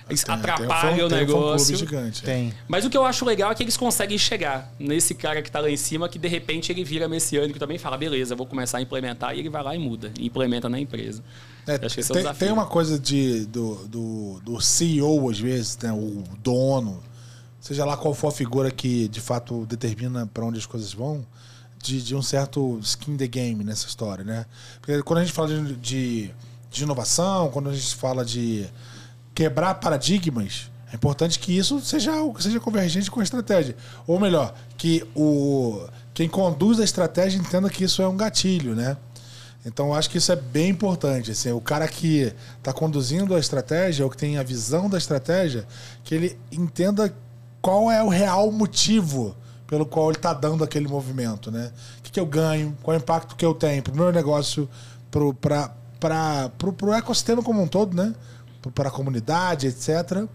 [0.08, 1.76] eles Tem- atrapalha tem o fã- tem um fã-clube negócio.
[1.76, 2.22] gigante.
[2.22, 2.26] é.
[2.26, 2.54] Tem.
[2.66, 5.60] Mas o que eu acho legal é que eles conseguem chegar nesse cara que tá
[5.60, 8.46] lá em cima, que de repente ele vira messiânico também e fala, beleza, eu vou
[8.46, 11.22] começar a implementar, e ele vai lá e muda, e implementa na empresa.
[11.66, 12.34] É, é tem, desafio.
[12.38, 17.02] tem uma coisa de, do, do, do CEO, às vezes, né, o dono,
[17.64, 21.24] seja lá qual for a figura que de fato determina para onde as coisas vão,
[21.83, 24.44] de, de um certo skin the game nessa história, né?
[24.83, 26.31] Porque quando a gente fala de, de,
[26.70, 28.66] de inovação, quando a gente fala de
[29.35, 33.74] quebrar paradigmas, é importante que isso seja, algo- seja convergente com a estratégia.
[34.07, 38.96] Ou melhor, que o, quem conduz a estratégia entenda que isso é um gatilho, né?
[39.66, 41.31] Então eu acho que isso é bem importante.
[41.31, 45.66] Assim, o cara que está conduzindo a estratégia, ou que tem a visão da estratégia,
[46.05, 47.11] que ele entenda
[47.64, 49.35] qual é o real motivo
[49.66, 51.50] pelo qual ele está dando aquele movimento.
[51.50, 51.72] Né?
[51.98, 54.12] O que, que eu ganho, qual é o impacto que eu tenho para o meu
[54.12, 54.68] negócio,
[55.11, 58.14] para o ecossistema como um todo, né?
[58.74, 60.27] para a comunidade, etc.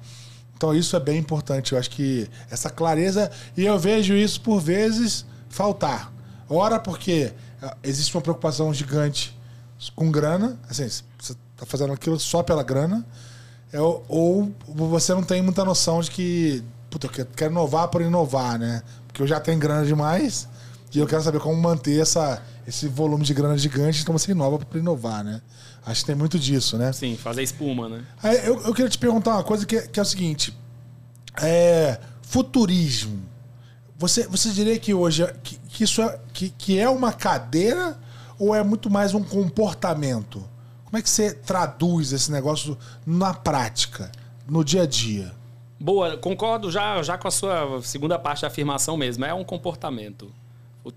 [0.57, 1.73] Então isso é bem importante.
[1.73, 3.29] Eu acho que essa clareza.
[3.55, 6.11] E eu vejo isso por vezes faltar.
[6.49, 9.37] Ora, porque ah, existe uma preocupação gigante
[9.95, 10.59] com grana.
[10.67, 13.05] Assim, você está fazendo aquilo só pela grana.
[13.71, 14.51] É, ou- ou
[14.89, 16.63] você não tem muita noção de que.
[16.89, 18.81] Puta, eu quero- inovar por inovar, né?
[19.07, 20.47] Porque eu já tenho grana demais.
[20.93, 24.57] E eu quero saber como manter essa, esse volume de grana gigante, então você inova
[24.57, 25.39] para inovar, né?
[25.85, 26.91] Acho que tem muito disso, né?
[26.91, 28.03] Sim, fazer espuma, né?
[28.23, 30.55] Aí, eu, eu queria te perguntar uma coisa que, é- que é o seguinte:
[31.41, 33.21] é, futurismo.
[33.97, 37.97] Você, você diria que hoje é- que, que isso é, que, que é uma cadeira
[38.39, 40.43] ou é muito mais um comportamento?
[40.85, 44.11] Como é que você traduz esse negócio na prática,
[44.47, 45.31] no dia a dia?
[45.79, 49.23] Boa, concordo já, já com a sua segunda parte da afirmação mesmo.
[49.23, 50.29] É um comportamento.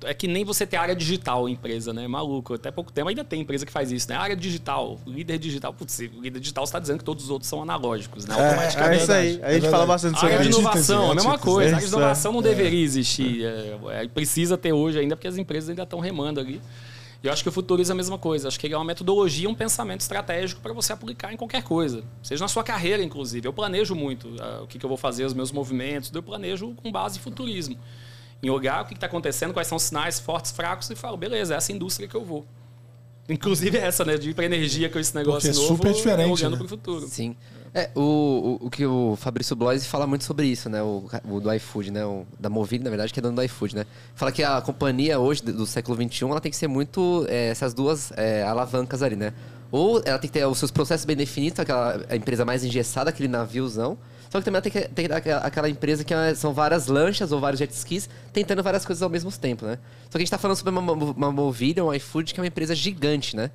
[0.04, 2.06] É que nem você ter área digital em empresa, né?
[2.08, 2.54] Maluco.
[2.54, 4.16] Até pouco tempo ainda tem empresa que faz isso, né?
[4.16, 5.74] Área digital, líder digital.
[5.74, 8.34] Putz, líder digital está dizendo que todos os outros são analógicos, né?
[8.38, 9.02] É Automaticamente.
[9.02, 9.18] isso aí.
[9.18, 9.70] É A gente verdade.
[9.70, 11.52] fala bastante sobre área de inovação, a mesma antítese.
[11.52, 11.60] coisa.
[11.60, 12.42] A área de Isso, inovação não é.
[12.42, 13.44] deveria existir.
[13.44, 16.60] É, é, precisa ter hoje ainda, porque as empresas ainda estão remando ali.
[17.22, 18.48] E eu acho que o futurismo é a mesma coisa.
[18.48, 22.02] Acho que ele é uma metodologia, um pensamento estratégico para você aplicar em qualquer coisa.
[22.20, 23.46] Seja na sua carreira, inclusive.
[23.46, 26.10] Eu planejo muito ah, o que, que eu vou fazer, os meus movimentos.
[26.12, 27.78] Eu planejo com base em futurismo.
[28.42, 31.54] Em olhar o que está acontecendo, quais são os sinais fortes, fracos, e falo, beleza,
[31.54, 32.44] é essa indústria que eu vou.
[33.28, 34.16] Inclusive essa, né?
[34.16, 35.76] De ir para energia com esse negócio Porque é novo.
[35.76, 36.56] super diferente, Olhando né?
[36.58, 37.06] para o futuro.
[37.06, 37.36] Sim.
[37.74, 40.82] É, o, o, o que o Fabrício Bloise fala muito sobre isso, né?
[40.82, 42.04] O, o do iFood, né?
[42.04, 43.86] O, da Movile, na verdade, que é dono do iFood, né?
[44.14, 47.48] Fala que a companhia hoje, do, do século XXI, ela tem que ser muito é,
[47.48, 49.32] essas duas é, alavancas ali, né?
[49.70, 53.08] Ou ela tem que ter os seus processos bem definidos, aquela a empresa mais engessada,
[53.08, 53.96] aquele naviozão.
[54.32, 57.58] Só que também tem que ter aquela, empresa que é- são várias lanchas ou vários
[57.58, 59.78] jet skis tentando várias coisas ao mesmo tempo, né?
[60.04, 62.46] Só que a gente tá falando sobre uma, uma Movile, um iFood, que é uma
[62.46, 63.50] empresa gigante, né?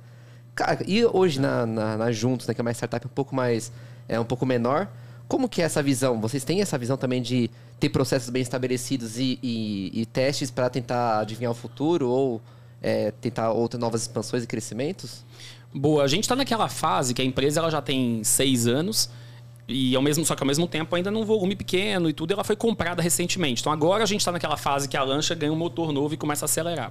[0.54, 3.72] Cara, e hoje na, na, na Juntos, né, que é uma startup um pouco mais,
[4.08, 4.86] é um pouco menor,
[5.26, 6.20] como que é essa visão?
[6.20, 10.70] Vocês têm essa visão também de ter processos bem estabelecidos e, e- e testes para
[10.70, 12.40] tentar adivinhar o futuro ou
[12.80, 15.24] é, tentar outras novas expansões e crescimentos?
[15.74, 19.10] Boa, a gente está naquela fase que a empresa ela já tem seis anos
[19.68, 22.42] e ao mesmo só que ao mesmo tempo ainda num volume pequeno e tudo ela
[22.42, 23.60] foi comprada recentemente.
[23.60, 26.16] Então agora a gente está naquela fase que a lancha ganha um motor novo e
[26.16, 26.90] começa a acelerar.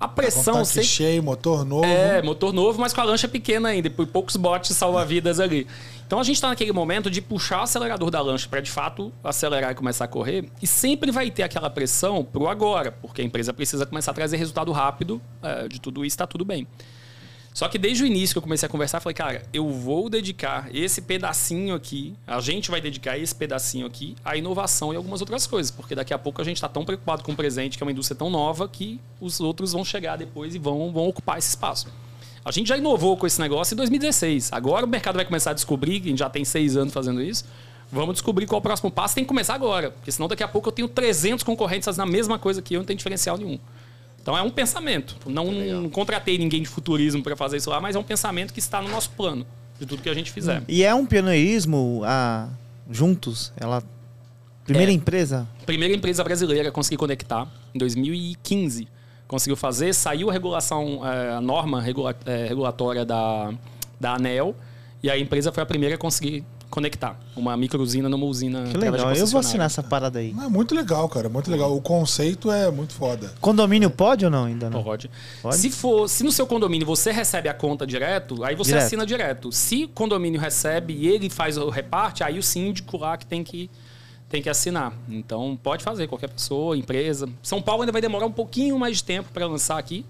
[0.00, 1.84] A Com pressão tanque sempre cheio, motor novo.
[1.84, 5.64] é, motor novo, mas com a lancha pequena ainda, e por poucos botes salva-vidas ali.
[6.04, 9.12] Então a gente está naquele momento de puxar o acelerador da lancha para de fato
[9.22, 13.24] acelerar e começar a correr, e sempre vai ter aquela pressão pro agora, porque a
[13.24, 16.66] empresa precisa começar a trazer resultado rápido é, de tudo isso, está tudo bem.
[17.54, 20.74] Só que desde o início que eu comecei a conversar, falei, cara, eu vou dedicar
[20.74, 25.46] esse pedacinho aqui, a gente vai dedicar esse pedacinho aqui à inovação e algumas outras
[25.46, 27.86] coisas, porque daqui a pouco a gente está tão preocupado com o presente, que é
[27.86, 31.50] uma indústria tão nova, que os outros vão chegar depois e vão, vão ocupar esse
[31.50, 31.88] espaço.
[32.44, 34.52] A gente já inovou com esse negócio em 2016.
[34.52, 37.22] Agora o mercado vai começar a descobrir, que a gente já tem seis anos fazendo
[37.22, 37.44] isso.
[37.90, 39.14] Vamos descobrir qual é o próximo passo.
[39.14, 42.06] Tem que começar agora, porque senão daqui a pouco eu tenho 300 concorrentes fazendo a
[42.06, 43.58] mesma coisa que eu, não tem diferencial nenhum.
[44.22, 45.16] Então é um pensamento.
[45.26, 48.60] Não, não contratei ninguém de futurismo para fazer isso lá, mas é um pensamento que
[48.60, 49.44] está no nosso plano
[49.80, 50.62] de tudo que a gente fizer.
[50.68, 52.48] E é um pioneirismo a
[52.88, 53.82] juntos, ela
[54.64, 54.94] primeira É.
[54.94, 55.48] empresa.
[55.66, 58.86] Primeira empresa brasileira a conseguir conectar em 2015.
[59.26, 61.82] Conseguiu fazer, saiu a regulação, eh, a norma
[62.26, 63.52] eh, regulatória da,
[63.98, 64.54] da ANEL,
[65.02, 68.64] e a empresa foi a primeira a conseguir conectar uma microusina numa usina.
[68.64, 69.14] Que legal.
[69.14, 70.30] Eu vou assinar essa parada aí.
[70.30, 71.28] É muito legal, cara.
[71.28, 71.76] Muito legal.
[71.76, 73.30] O conceito é muito foda.
[73.42, 74.82] Condomínio pode ou não ainda não?
[74.82, 75.10] Pode.
[75.42, 75.56] Pode?
[75.56, 78.86] Se for, se no seu condomínio você recebe a conta direto, aí você Direto.
[78.86, 79.52] assina direto.
[79.52, 83.44] Se o condomínio recebe e ele faz o reparte, aí o síndico lá que tem
[83.44, 83.70] que
[84.30, 84.94] tem que assinar.
[85.10, 87.28] Então pode fazer qualquer pessoa, empresa.
[87.42, 90.06] São Paulo ainda vai demorar um pouquinho mais de tempo para lançar aqui,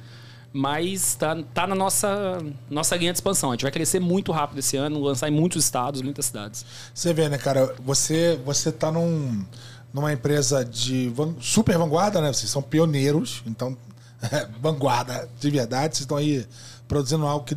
[0.52, 2.38] mas tá, tá na nossa
[2.68, 3.50] nossa linha de expansão.
[3.50, 6.64] A gente vai crescer muito rápido esse ano, lançar em muitos estados, muitas cidades.
[6.94, 7.74] Você vê, né, cara?
[7.84, 9.44] Você, você tá num,
[9.92, 12.32] numa empresa de van- super vanguarda, né?
[12.32, 13.76] Vocês são pioneiros, então,
[14.60, 15.96] vanguarda de verdade.
[15.96, 16.46] Vocês estão aí
[16.86, 17.56] produzindo algo que,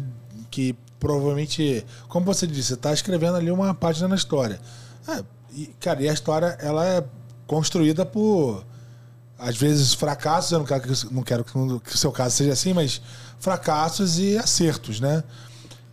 [0.50, 4.60] que provavelmente, como você disse, você tá escrevendo ali uma página na história.
[5.08, 7.04] É, e, cara, e a história, ela é
[7.46, 8.66] construída por,
[9.48, 10.52] às vezes, fracassos.
[10.52, 13.02] Eu não quero que, não quero que o- seu caso seja assim, mas
[13.40, 15.24] fracassos e acertos, né?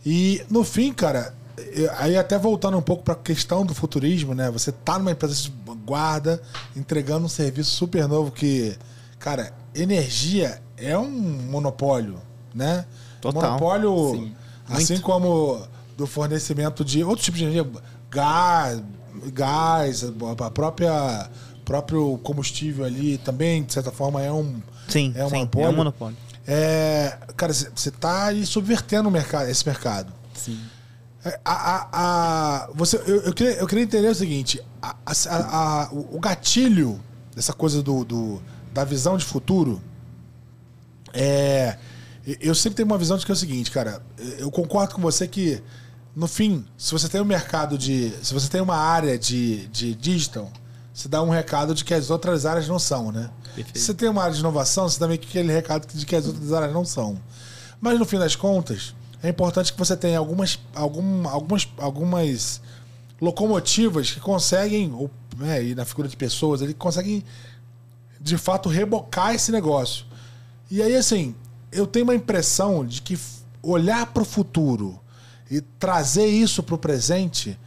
[0.05, 1.33] E no fim, cara,
[1.97, 4.49] aí até voltando um pouco para a questão do futurismo, né?
[4.51, 6.41] Você tá numa empresa de vanguarda,
[6.75, 8.75] entregando um serviço super novo que,
[9.19, 12.19] cara, energia é um monopólio,
[12.53, 12.85] né?
[13.21, 13.41] Total.
[13.43, 14.33] Monopólio,
[14.67, 15.61] assim como
[15.95, 17.69] do fornecimento de outros tipos de energia,
[18.09, 18.81] gás,
[19.31, 20.03] gás,
[20.43, 21.29] a própria
[21.65, 25.65] próprio combustível ali também, de certa forma, é um Sim, é um sim, monopólio.
[25.67, 26.17] é um monopólio.
[26.45, 30.11] É, cara, você tá aí subvertendo o mercado, esse mercado.
[30.33, 30.59] Sim.
[31.25, 31.87] É, A, a,
[32.65, 35.13] a- você, eu, eu, queria, eu queria entender o seguinte: a- a-
[35.85, 36.99] a- o o gatilho
[37.33, 38.41] dessa coisa do, do-
[38.73, 39.81] da visão de futuro
[41.13, 41.77] é.
[42.39, 44.01] Eu sempre tenho uma visão de que é o seguinte, cara.
[44.37, 45.61] Eu concordo com você que,
[46.15, 48.13] no fim, se você tem um mercado de.
[48.21, 50.49] Se você tem uma área de, de digital,
[50.93, 53.29] você dá um recado de que as outras áreas não são, né?
[53.55, 53.79] Perfeito.
[53.79, 56.15] Se você tem uma área de inovação, você dá meio que aquele recado de que
[56.15, 57.19] as outras áreas não são.
[57.81, 62.61] Mas no fim das contas, é importante que você tenha algumas, algum, algumas, algumas
[63.19, 67.23] locomotivas que conseguem, ou, né, e na figura de pessoas, ele conseguem
[68.21, 70.05] de fato rebocar esse negócio.
[70.69, 71.35] E aí, assim,
[71.71, 73.19] eu tenho uma impressão de que
[73.61, 74.99] olhar para o futuro
[75.49, 77.57] e trazer isso para o presente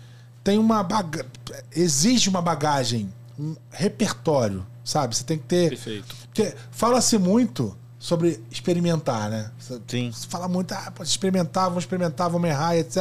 [0.44, 1.26] tem uma baga...
[1.74, 5.16] exige uma bagagem, um repertório, sabe?
[5.16, 5.70] Você tem que ter.
[5.70, 6.14] Perfeito.
[6.26, 9.50] Porque fala-se muito sobre experimentar, né?
[9.88, 10.12] Sim.
[10.12, 12.96] você fala muito, ah, pode experimentar, vamos experimentar, vamos errar, etc.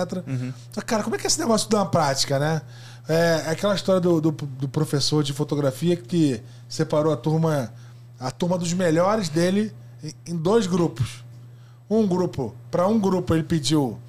[0.71, 2.61] Só que, cara, como é que é esse negócio da prática, né?
[3.07, 7.71] É é aquela história do, do, do professor de fotografia que separou a turma,
[8.19, 9.71] a turma dos melhores dele
[10.03, 11.23] em, em dois grupos.
[11.87, 13.99] Um grupo, para um grupo ele pediu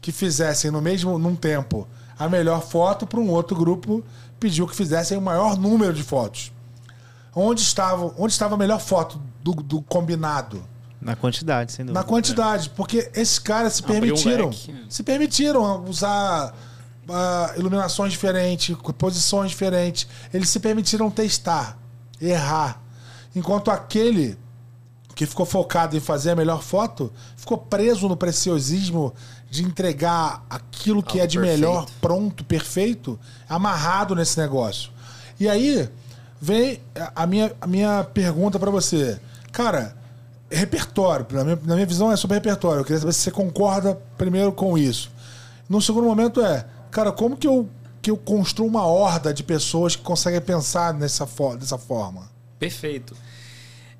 [0.00, 1.86] que fizessem no mesmo num tempo
[2.18, 4.02] a melhor foto, para um outro grupo
[4.38, 6.52] pediu que fizessem o maior número de fotos.
[7.34, 10.62] Onde estava, onde estava a melhor foto do, do combinado?
[11.00, 12.00] Na quantidade, sem dúvida.
[12.00, 14.74] Na quantidade, porque esses caras se um permitiram, leque.
[14.88, 16.52] se permitiram usar
[17.08, 20.08] ah, iluminações diferentes, posições diferentes.
[20.34, 21.78] Eles se permitiram testar,
[22.20, 22.82] errar.
[23.34, 24.36] Enquanto aquele
[25.14, 29.12] que ficou focado em fazer a melhor foto ficou preso no preciosismo
[29.50, 31.60] de entregar aquilo que Algo é de perfeito.
[31.60, 34.90] melhor, pronto, perfeito, amarrado nesse negócio.
[35.40, 35.88] E aí
[36.40, 36.80] vem
[37.14, 39.18] a minha, a minha pergunta pra você.
[39.50, 39.96] Cara,
[40.50, 42.80] repertório, na minha, na minha visão é sobre repertório.
[42.80, 45.10] Eu queria saber se você concorda primeiro com isso.
[45.68, 47.68] No segundo momento é, cara, como que eu,
[48.02, 51.26] que eu construo uma horda de pessoas que conseguem pensar nessa
[51.58, 52.30] dessa forma?
[52.58, 53.14] Perfeito.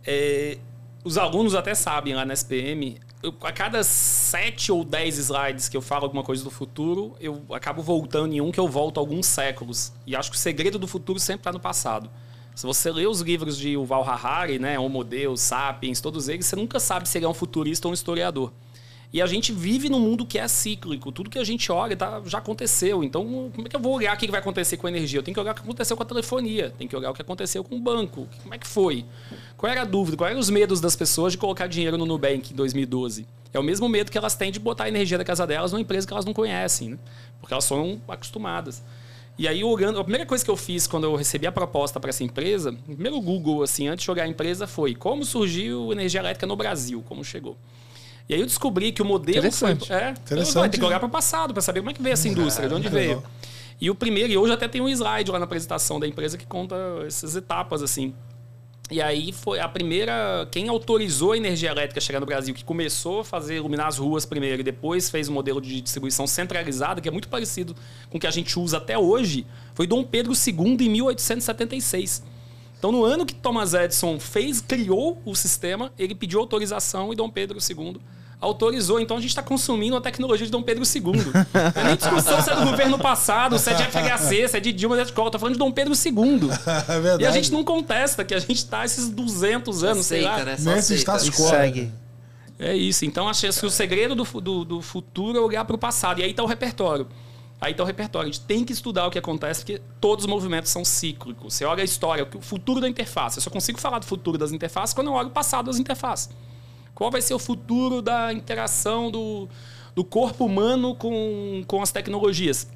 [0.07, 0.59] É,
[1.05, 5.77] os alunos até sabem lá na SPM, eu- a cada sete ou dez slides que
[5.77, 9.27] eu falo alguma coisa do futuro, eu acabo voltando em um que eu volto alguns
[9.27, 9.93] séculos.
[10.07, 12.11] E acho que o segredo do futuro sempre está no passado.
[12.55, 16.57] Se você lê os livros de Yuval Harari, né, Homo Deus, Sapiens, todos eles, você
[16.57, 18.53] nunca sabe se ele é um futurista ou um historiador.
[19.11, 21.11] E a gente vive num mundo que é cíclico.
[21.11, 23.03] Tudo que a gente olha tá, já aconteceu.
[23.03, 25.18] Então, como é que eu vou olhar o que vai acontecer com a energia?
[25.18, 26.75] Eu tenho que olhar o que aconteceu com a telefonia.
[26.77, 28.29] Tenho que olhar o que aconteceu com o banco.
[28.42, 29.07] Como é que foi?
[29.57, 30.16] Qual era a dúvida?
[30.16, 33.27] Quais eram os medos das pessoas de colocar dinheiro no Nubank em 2012?
[33.51, 35.81] É o mesmo medo que elas têm de botar a energia da casa delas numa
[35.81, 36.99] empresa que elas não conhecem, né?
[37.40, 38.83] Porque elas são acostumadas.
[39.38, 42.11] E aí, olhando, a primeira coisa que eu fiz quando eu recebi a proposta para
[42.11, 46.21] essa empresa, o primeiro Google, assim, antes de jogar a empresa, foi como surgiu energia
[46.21, 47.57] elétrica no Brasil, como chegou.
[48.29, 49.88] E aí eu descobri que o modelo Interessante.
[49.88, 49.97] foi.
[49.97, 52.29] É, Interessante, ter que olhar para o passado para saber como é que veio essa
[52.29, 53.17] indústria, de onde veio.
[53.17, 53.25] legal.
[53.81, 56.45] E o primeiro, e hoje até tem um slide lá na apresentação da empresa que
[56.47, 58.12] conta essas etapas assim.
[58.91, 60.49] E aí foi a primeira.
[60.51, 63.99] Quem autorizou a energia elétrica a chegar no Brasil, que começou a fazer iluminar as
[63.99, 67.75] ruas primeiro e depois fez um modelo de distribuição centralizada, que é muito parecido
[68.11, 72.23] com o que a gente usa até hoje, foi Dom Pedro II em 1876.
[72.79, 77.29] Então, no ano que Thomas Edison fez, criou o sistema, ele pediu autorização e Dom
[77.29, 78.01] Pedro II
[78.40, 79.01] autorizou.
[79.01, 81.03] Então, a gente está consumindo a tecnologia de Dom Pedro II.
[81.03, 84.61] Não é nem discussão se é do governo passado, se é de FHC, se é
[84.61, 85.31] de Dilma, se é de Collor.
[85.31, 86.48] Tô falando de Dom Pedro II.
[86.88, 87.22] É verdade.
[87.22, 90.37] E a gente não contesta que a gente tá esses 200 anos, sei lá.
[90.37, 90.57] Aceita, né?
[90.57, 91.27] Só aceita.
[91.27, 91.48] E quo.
[91.48, 91.92] segue.
[92.59, 93.05] É isso.
[93.05, 96.20] Então, acho que o segredo do, do, do futuro é olhar para o passado.
[96.20, 97.07] E aí está o repertório.
[97.61, 98.29] Aí está o repertório.
[98.29, 101.55] A gente tem que estudar o que acontece, porque todos os movimentos são cíclicos.
[101.55, 103.38] Você olha a história, o futuro da interface.
[103.38, 106.31] Eu só consigo falar do futuro das interfaces quando eu olho o passado das interfaces.
[106.99, 109.49] Qual vai ser o futuro da interação do,
[109.95, 112.67] do corpo humano com, com as tecnologias?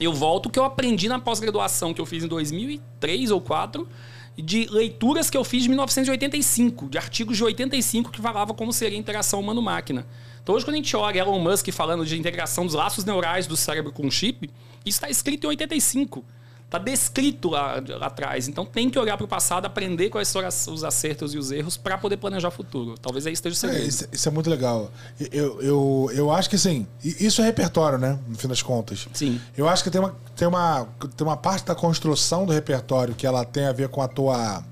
[0.00, 3.88] Eu volto que eu aprendi na pós-graduação que eu fiz em 2003 ou 2004,
[4.36, 8.98] de leituras que eu fiz de 1985, de artigos de 85 que falavam como seria
[8.98, 10.08] a interação humano-máquina.
[10.42, 13.56] Então hoje quando a gente olha Elon Musk falando de integração dos laços neurais do
[13.56, 14.50] cérebro com o chip,
[14.84, 16.24] isso está escrito em 85.
[16.72, 18.48] Está descrito lá, lá atrás.
[18.48, 21.76] Então tem que olhar para o passado, aprender quais as- os acertos e os erros
[21.76, 22.94] para poder planejar o futuro.
[22.98, 23.88] Talvez aí esteja o É, segredo.
[23.88, 24.90] isso, isso é muito legal.
[25.30, 26.56] Eu, eu, eu acho que
[27.04, 28.18] i- isso é repertório, né?
[28.26, 29.06] No fim das contas.
[29.12, 29.38] Sim.
[29.54, 33.26] Eu acho que tem uma, tem uma, tem uma parte da construção do repertório que
[33.26, 34.64] ela tem a ver com a tua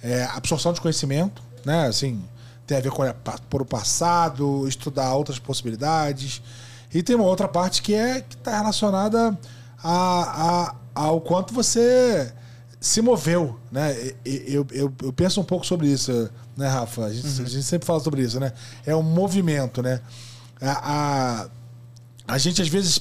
[0.00, 1.86] é, absorção de conhecimento, né?
[1.88, 2.22] Assim,
[2.68, 3.16] tem a ver com olhar
[3.52, 6.40] o passado, estudar outras possibilidades.
[6.94, 9.36] E tem uma outra parte que é que está relacionada
[9.82, 9.92] a,
[10.70, 12.32] a- ao quanto você
[12.80, 13.94] se moveu, né?
[14.24, 17.04] Eu, eu, eu penso um pouco sobre isso, né, Rafa?
[17.06, 18.52] A gente, a gente sempre fala sobre isso, né?
[18.84, 20.00] É um movimento, né?
[20.60, 21.48] A, a,
[22.26, 23.00] a gente às vezes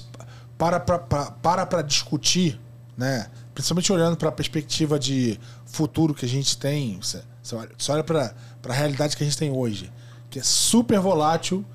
[0.58, 2.60] para para para discutir,
[2.95, 3.27] né?
[3.54, 8.34] Principalmente olhando para a perspectiva de futuro que a gente tem, você você olha para
[8.69, 9.91] a realidade que a gente tem hoje,
[10.30, 11.65] que é super volátil.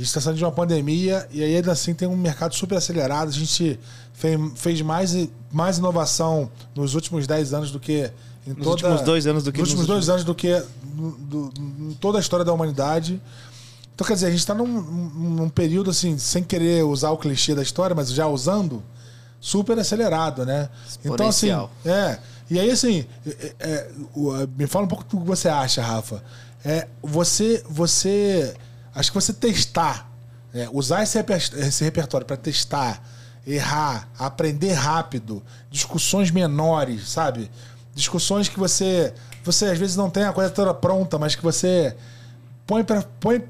[0.00, 2.76] A gente está saindo de uma pandemia e aí ainda assim tem um mercado super
[2.78, 3.28] acelerado.
[3.28, 3.78] A gente
[4.54, 5.14] fez, mais,
[5.52, 8.10] mais inovação nos últimos 10 anos do que
[8.46, 10.64] em Nos toda, últimos dois anos do que nos últimos dois anos do que
[10.96, 13.20] no- do- em toda a história da humanidade.
[13.94, 17.54] Então, quer dizer, a gente está num, num período, assim, sem querer usar o clichê
[17.54, 18.82] da história, mas já usando,
[19.38, 20.70] super acelerado, né?
[21.04, 21.48] Então, assim,
[21.84, 22.18] é.
[22.50, 26.22] E aí, assim, é, é, é, me fala um pouco do que você acha, Rafa.
[26.64, 28.54] É, você, você,
[28.94, 30.10] acho que você testar,
[30.52, 33.02] é, usar esse, reper- esse repertório para testar,
[33.46, 37.50] errar, aprender rápido, discussões menores, sabe?
[37.94, 39.12] Discussões que você,
[39.44, 41.96] você às vezes não tem a coisa toda pronta, mas que você
[42.66, 43.42] põe para põe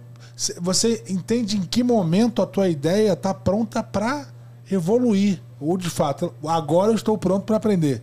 [0.62, 4.26] você entende em que momento a tua ideia está pronta para
[4.70, 8.02] evoluir ou de fato agora eu estou pronto para aprender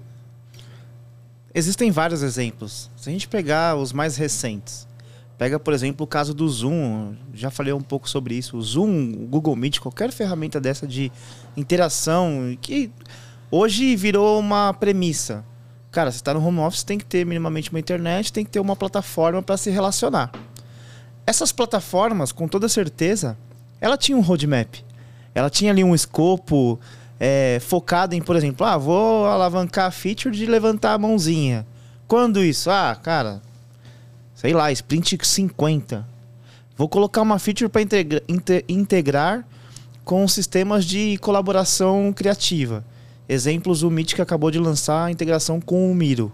[1.54, 2.88] Existem vários exemplos.
[2.96, 4.88] Se a gente pegar os mais recentes,
[5.38, 7.14] pega, por exemplo, o caso do Zoom.
[7.34, 8.58] Já falei um pouco sobre isso.
[8.58, 11.12] O Zoom, o Google Meet, qualquer ferramenta dessa de
[11.56, 12.92] interação, que
[13.52, 15.46] hoje virou uma premissa.
[15.92, 18.60] Cara, você está no home office, tem que ter minimamente uma internet, tem que ter
[18.60, 20.32] uma plataforma para se relacionar.
[21.26, 23.38] Essas plataformas, com toda certeza,
[23.80, 24.76] ela tinha um roadmap.
[25.34, 26.80] Ela tinha ali um escopo
[27.20, 31.66] é, focado em, por exemplo, ah, vou alavancar a feature de levantar a mãozinha.
[32.08, 32.70] Quando isso?
[32.70, 33.42] Ah, cara,
[34.38, 36.08] sei lá, sprint 50.
[36.78, 37.82] Vou colocar uma feature para
[38.70, 39.44] integrar
[40.06, 42.86] com sistemas de colaboração criativa.
[43.28, 46.32] Exemplos, o Meet que acabou de lançar a integração com o Miro.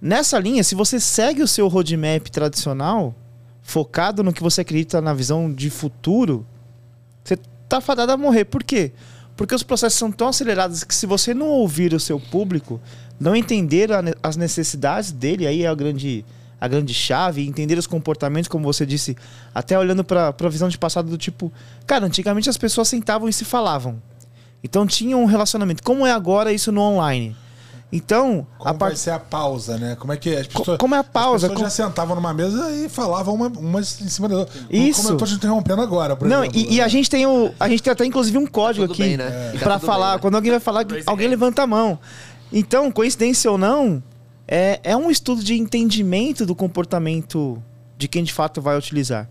[0.00, 3.14] Nessa linha, se você segue o seu roadmap tradicional,
[3.62, 6.44] focado no que você acredita na visão de futuro,
[7.22, 8.46] você tá fadado a morrer.
[8.46, 8.90] Por quê?
[9.36, 12.80] Porque os processos são tão acelerados que se você não ouvir o seu público,
[13.20, 16.24] não entender a ne- as necessidades dele, aí é a grande,
[16.60, 19.16] a grande chave, entender os comportamentos, como você disse,
[19.54, 21.52] até olhando para a visão de passado do tipo,
[21.86, 24.00] cara, antigamente as pessoas sentavam e se falavam.
[24.64, 25.82] Então tinha um relacionamento.
[25.82, 27.36] Como é agora isso no online?
[27.94, 28.98] Então, Como a vai part...
[28.98, 29.96] ser a pausa, né?
[29.96, 30.78] Como é que as Co- pessoas.
[30.78, 31.46] como é a pausa?
[31.48, 34.58] As pessoas Com- já sentavam numa mesa e falavam uma, umas em cima da outra.
[34.70, 35.02] Isso.
[35.02, 36.58] Como eu tô te interrompendo agora, por Não, exemplo.
[36.58, 37.52] e, e a gente tem o.
[37.60, 39.52] A gente tem até inclusive um código tudo aqui bem, né?
[39.54, 39.58] É.
[39.58, 40.06] pra Tá falar.
[40.06, 40.20] bem, né?
[40.22, 41.98] Quando alguém vai falar, alguém levanta a mão.
[42.52, 44.02] Então, coincidência ou não,
[44.46, 47.62] é, é um estudo de entendimento do comportamento
[47.96, 49.28] de quem de fato vai utilizar.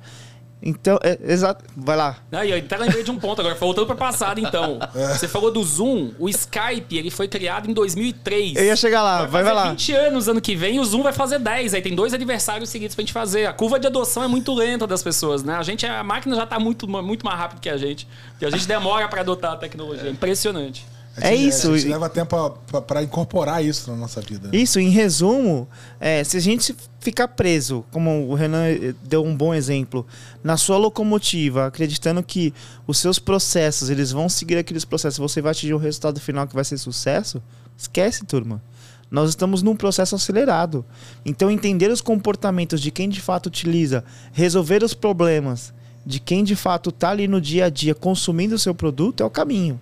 [0.63, 1.65] Então, é, exato.
[1.75, 2.17] Vai lá.
[2.31, 4.79] Aí, eu até lembrei de um ponto agora, voltando para passado então.
[5.17, 8.55] Você falou do Zoom, o Skype, ele foi criado em 2003.
[8.55, 9.69] Eu ia chegar lá, vai, vai fazer lá.
[9.71, 11.73] 20 anos ano que vem, o Zoom vai fazer 10.
[11.73, 13.47] Aí tem dois aniversários seguidos pra gente fazer.
[13.47, 15.55] A curva de adoção é muito lenta das pessoas, né?
[15.55, 18.07] A gente, a máquina já tá muito, muito mais rápido que a gente.
[18.39, 20.09] E a gente demora pra adotar a tecnologia.
[20.09, 20.85] É impressionante.
[21.17, 21.71] A É gente- isso.
[21.71, 24.49] A gente leva tempo a- pra- pra incorporar isso na nossa vida.
[24.53, 25.67] Isso, em resumo,
[25.99, 30.05] é, se a gente ficar preso, como o Renan eh, deu um bom exemplo,
[30.43, 32.53] na sua locomotiva, acreditando que
[32.87, 36.55] os seus processos, eles vão seguir aqueles processos, você vai atingir o resultado final que
[36.55, 37.41] vai ser sucesso,
[37.77, 38.61] esquece, turma.
[39.09, 40.85] Nós estamos num processo acelerado.
[41.25, 45.73] Então, entender os comportamentos de quem de fato utiliza, resolver os problemas
[46.05, 49.25] de quem de fato está ali no dia a dia consumindo o seu produto é
[49.25, 49.77] o caminho.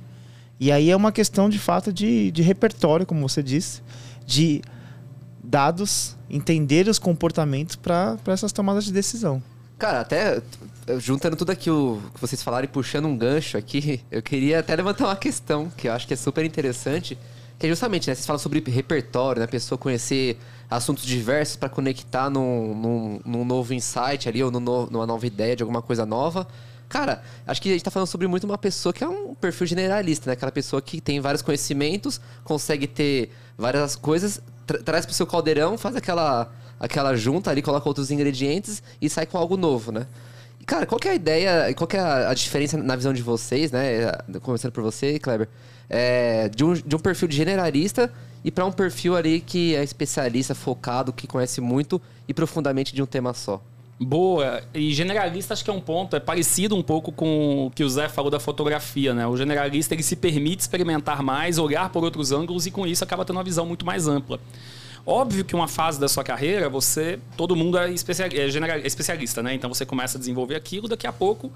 [0.59, 3.81] E aí é uma questão de fato de, de repertório, como você disse,
[4.25, 4.61] de
[5.43, 9.41] dados, entender os comportamentos para essas tomadas de decisão.
[9.77, 10.41] Cara, até
[10.97, 15.05] juntando tudo aquilo que vocês falaram e puxando um gancho aqui, eu queria até levantar
[15.05, 17.17] uma questão que eu acho que é super interessante,
[17.57, 20.37] que é justamente, né, vocês falam sobre repertório, né, a pessoa conhecer
[20.69, 25.55] assuntos diversos para conectar num, num, num novo insight ali, ou no- numa nova ideia
[25.55, 26.45] de alguma coisa nova.
[26.89, 29.67] Cara, acho que a gente tá falando sobre muito uma pessoa que é um perfil
[29.67, 30.33] generalista, né?
[30.33, 35.77] Aquela pessoa que tem vários conhecimentos, consegue ter várias coisas, tra- traz pro seu caldeirão,
[35.77, 40.07] faz aquela, aquela junta ali, coloca outros ingredientes e sai com algo novo, né?
[40.59, 43.21] E, cara, qual que é a ideia, qual que é a, diferença na visão de
[43.21, 44.11] vocês, né?
[44.41, 45.47] Começando por você, Kleber,
[45.87, 48.11] é, de, um, de um perfil de generalista
[48.43, 53.03] e para um perfil ali que é especialista, focado, que conhece muito e profundamente de
[53.03, 53.61] um tema só.
[53.99, 54.63] Boa.
[54.73, 57.89] E generalista acho que é um ponto, é parecido um pouco com o que o
[57.89, 59.27] Zé falou da fotografia, né?
[59.27, 63.25] O generalista ele se permite experimentar mais, olhar por outros ângulos e com isso acaba
[63.25, 64.39] tendo uma visão muito mais ampla.
[65.05, 69.53] Óbvio que uma fase da sua carreira, você, todo mundo é, é, é especialista, né?
[69.53, 71.51] Então você começa a desenvolver aquilo, daqui a pouco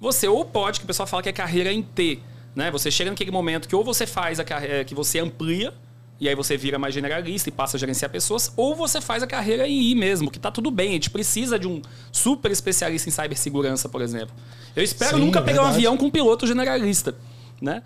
[0.00, 2.20] você ou pode, que o pessoal fala que é carreira em T,
[2.54, 2.70] né?
[2.70, 5.74] Você chega naquele momento que ou você faz a carreira, que você amplia
[6.20, 9.26] e aí você vira mais generalista e passa a gerenciar pessoas, ou você faz a
[9.26, 10.90] carreira em I mesmo, que tá tudo bem.
[10.90, 14.34] A gente precisa de um super especialista em cibersegurança, por exemplo.
[14.74, 17.14] Eu espero Sim, nunca é pegar um avião com um piloto generalista.
[17.60, 17.82] Né?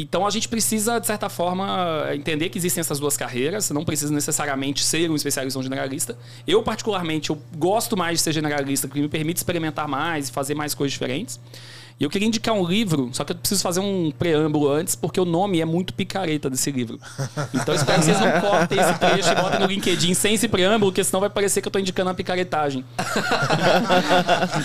[0.00, 3.64] Então a gente precisa, de certa forma, entender que existem essas duas carreiras.
[3.64, 6.16] Você não precisa necessariamente ser um especialista ou um generalista.
[6.46, 10.54] Eu, particularmente, eu gosto mais de ser generalista, porque me permite experimentar mais e fazer
[10.54, 11.40] mais coisas diferentes.
[12.00, 15.20] E eu queria indicar um livro, só que eu preciso fazer um preâmbulo antes, porque
[15.20, 16.98] o nome é muito picareta desse livro.
[17.52, 20.48] Então eu espero que vocês não cortem esse trecho e botem no LinkedIn sem esse
[20.48, 22.82] preâmbulo, porque senão vai parecer que eu tô indicando uma picaretagem.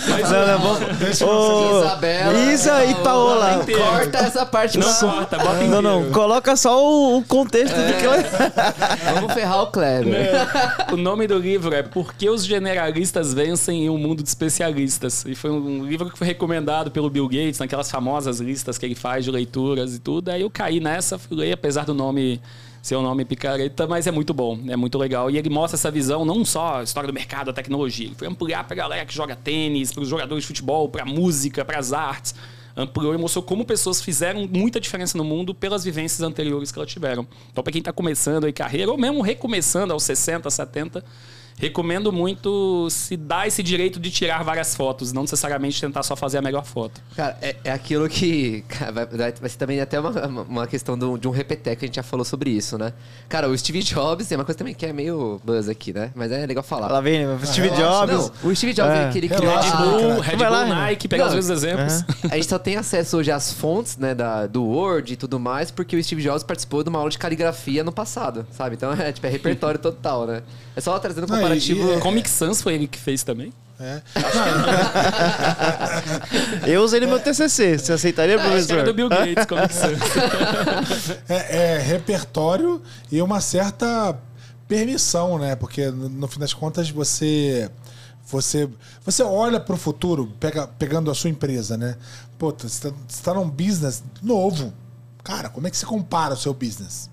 [0.08, 3.04] Mas Não, não, vamos- Deixa Ô, Isabela, Isa e Paola,
[3.46, 3.62] Paola.
[3.62, 3.82] inteiro.
[3.82, 4.98] Corta essa parte não não.
[4.98, 5.82] corta, bota inteiro.
[5.82, 9.12] Não, não, coloca só o, o contexto do que.
[9.14, 10.30] Vamos ferrar o Kleber.
[10.92, 15.24] O nome do livro é Por que os generalistas vencem em um mundo de especialistas?
[15.26, 18.94] E foi um livro que foi recomendado pelo Bill Gates, naquelas famosas listas que ele
[18.94, 20.30] faz de leituras e tudo.
[20.30, 22.40] Aí eu caí nessa, fui ler, apesar do nome
[22.86, 25.28] ser um nome picareta, mas é muito bom, é muito legal.
[25.28, 28.06] E ele mostra essa visão, não só a história do mercado, a tecnologia.
[28.06, 31.92] Ele foi ampliar pra galera que joga tênis, pros jogadores de futebol, pra música, pras
[31.92, 32.34] artes.
[32.76, 36.92] Ampliou e mostrou como pessoas fizeram muita diferença no mundo pelas vivências anteriores que elas
[36.92, 37.26] tiveram.
[37.50, 41.04] Então, para quem está começando aí carreira, ou mesmo recomeçando aos 60, 70,
[41.58, 46.38] recomendo muito se dar esse direito de tirar várias fotos, não necessariamente tentar só fazer
[46.38, 47.00] a melhor foto.
[47.16, 48.62] Cara, é, é aquilo que.
[48.68, 50.10] cara, vai, vai ser também até uma,
[50.42, 52.92] uma questão do- de um repeteco, a gente já falou sobre isso, né?
[53.28, 56.10] Cara, o Steve Jobs é uma coisa também que é meio buzz aqui, né?
[56.14, 56.88] Mas é legal falar.
[56.90, 57.38] Ela vem, né?
[57.44, 58.32] Steve relaxa, Jobs.
[58.42, 59.08] Não, o Steve Jobs É.
[59.08, 59.50] é que ele criou.
[59.50, 60.20] Relaxa, a- Ah, Red Bull.
[60.20, 60.80] Red Vai lá, Bull, Renan.
[60.86, 62.04] Nike, pegar os mesmos exemplos.
[62.30, 65.70] A gente só tem acesso hoje às fontes, né, da, do Word e tudo mais,
[65.70, 68.74] porque o Steve Jobs participou de uma aula de caligrafia no passado, sabe?
[68.76, 70.42] Então é, tipo, é repertório total, né?
[70.74, 71.92] É só trazendo Não, e- comparativo.
[71.92, 73.52] é- Comic Sans foi ele que fez também.
[73.78, 74.00] É.
[76.66, 77.78] Eu usei no meu TCC.
[77.78, 78.84] Você aceitaria, A história professor?
[78.84, 79.98] do Bill Gates, Comic Sans.
[81.28, 84.16] É, é repertório e uma certa
[84.66, 85.54] permissão, né?
[85.56, 87.70] Porque no, no fim das contas você
[88.26, 88.68] você
[89.04, 91.96] você olha para o futuro, pega, pegando a sua empresa, né?
[92.38, 92.90] Pô, você está
[93.22, 94.72] tá num business novo.
[95.22, 97.10] Cara, como é que você compara o seu business?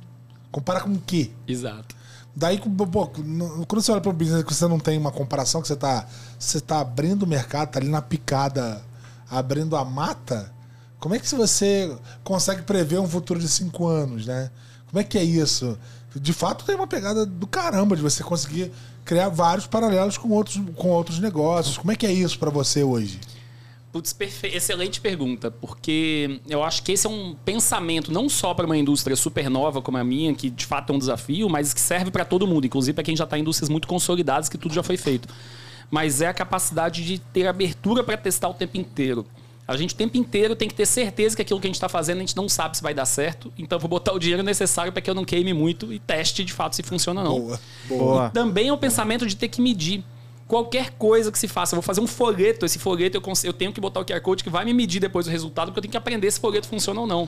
[0.51, 1.31] Compara com o quê?
[1.47, 1.95] Exato.
[2.35, 5.67] Daí, pô, quando você olha para um business que você não tem uma comparação, que
[5.67, 6.07] você tá,
[6.39, 8.81] você tá abrindo o mercado, tá ali na picada,
[9.29, 10.51] abrindo a mata,
[10.99, 14.49] como é que você consegue prever um futuro de cinco anos, né?
[14.89, 15.77] Como é que é isso?
[16.15, 18.71] De fato, tem uma pegada do caramba de você conseguir
[19.03, 21.77] criar vários paralelos com outros, com outros negócios.
[21.77, 23.19] Como é que é isso pra você hoje?
[23.93, 24.15] Putz,
[24.45, 29.15] excelente pergunta, porque eu acho que esse é um pensamento não só para uma indústria
[29.15, 32.25] super nova como a minha, que de fato é um desafio, mas que serve para
[32.25, 34.97] todo mundo, inclusive para quem já está em indústrias muito consolidadas, que tudo já foi
[34.97, 35.29] feito.
[35.91, 39.27] Mas é a capacidade de ter abertura para testar o tempo inteiro.
[39.67, 41.87] A gente o tempo inteiro tem que ter certeza que aquilo que a gente está
[41.87, 44.41] fazendo a gente não sabe se vai dar certo, então eu vou botar o dinheiro
[44.41, 47.39] necessário para que eu não queime muito e teste de fato se funciona ou não.
[47.39, 47.59] Boa.
[47.85, 48.29] Boa.
[48.31, 50.03] Também é o pensamento de ter que medir
[50.53, 51.73] qualquer coisa que se faça.
[51.73, 54.43] Eu vou fazer um folheto, esse folheto eu, eu tenho que botar o QR Code
[54.43, 57.01] que vai me medir depois o resultado, porque eu tenho que aprender se folheto funciona
[57.01, 57.27] ou não.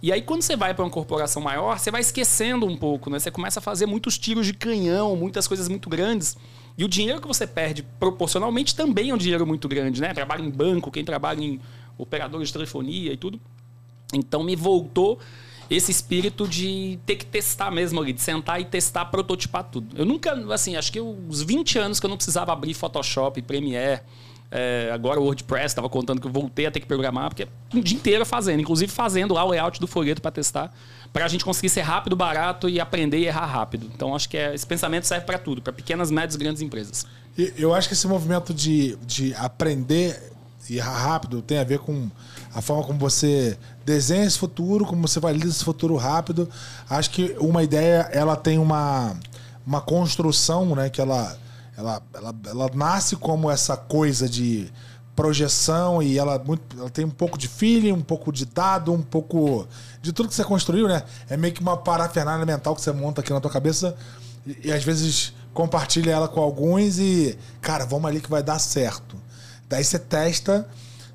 [0.00, 3.18] E aí, quando você vai para uma corporação maior, você vai esquecendo um pouco, né?
[3.18, 6.34] Você começa a fazer muitos tiros de canhão, muitas coisas muito grandes.
[6.76, 10.14] E o dinheiro que você perde proporcionalmente também é um dinheiro muito grande, né?
[10.14, 11.60] Trabalha em banco, quem trabalha em
[11.98, 13.38] operadores de telefonia e tudo.
[14.14, 15.18] Então me voltou
[15.74, 19.96] esse espírito de ter que testar mesmo ali, de sentar e testar, prototipar tudo.
[19.96, 24.00] Eu nunca, assim, acho que uns 20 anos que eu não precisava abrir Photoshop, Premiere,
[24.54, 27.80] é, agora o WordPress, estava contando que eu voltei a ter que programar, porque um
[27.80, 30.70] dia inteiro fazendo, inclusive fazendo lá o layout do folheto para testar,
[31.10, 33.90] para a gente conseguir ser rápido, barato e aprender e errar rápido.
[33.94, 37.06] Então acho que é- esse pensamento serve para tudo, para pequenas, médias e grandes empresas.
[37.56, 40.31] Eu acho que esse movimento de, de aprender
[40.72, 42.10] e errar rápido tem a ver com
[42.54, 46.48] a forma como você desenha esse futuro, como você valida esse futuro rápido.
[46.88, 49.14] Acho que uma ideia, ela tem uma,
[49.66, 50.88] uma construção, né?
[50.88, 51.36] Que ela,
[51.76, 54.72] ela, ela, ela nasce como essa coisa de
[55.14, 59.02] projeção e ela, muito, ela tem um pouco de feeling, um pouco de dado, um
[59.02, 59.68] pouco
[60.00, 61.02] de tudo que você construiu, né?
[61.28, 63.94] É meio que uma parafernália mental que você monta aqui na tua cabeça
[64.46, 68.58] e, e às vezes compartilha ela com alguns e, cara, vamos ali que vai dar
[68.58, 69.20] certo.
[69.72, 70.68] Daí você testa,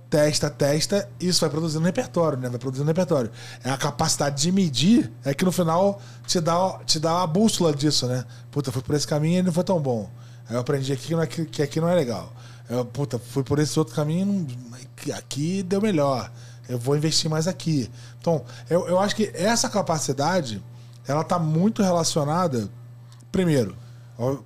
[0.09, 2.49] testa, testa, e isso vai produzindo repertório, né?
[2.49, 3.29] Vai produzindo repertório.
[3.63, 7.71] É a capacidade de medir, é que no final te dá, te dá a bússola
[7.71, 8.25] disso, né?
[8.49, 10.09] Puta, fui por esse caminho e não foi tão bom.
[10.49, 12.33] Aí eu aprendi aqui que, não é, que aqui não é legal.
[12.67, 14.47] Eu, puta, fui por esse outro caminho
[15.15, 16.31] aqui deu melhor.
[16.67, 17.91] Eu vou investir mais aqui.
[18.19, 20.63] Então, eu, eu acho que essa capacidade,
[21.07, 22.67] ela tá muito relacionada
[23.31, 23.75] Primeiro,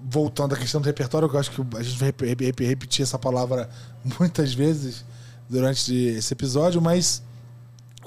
[0.03, 2.65] voltando à questão do repertório, que eu acho que a gente vai rep- rep- rep-
[2.65, 3.69] repetir essa palavra
[4.19, 5.05] muitas vezes
[5.49, 7.21] durante esse episódio, mas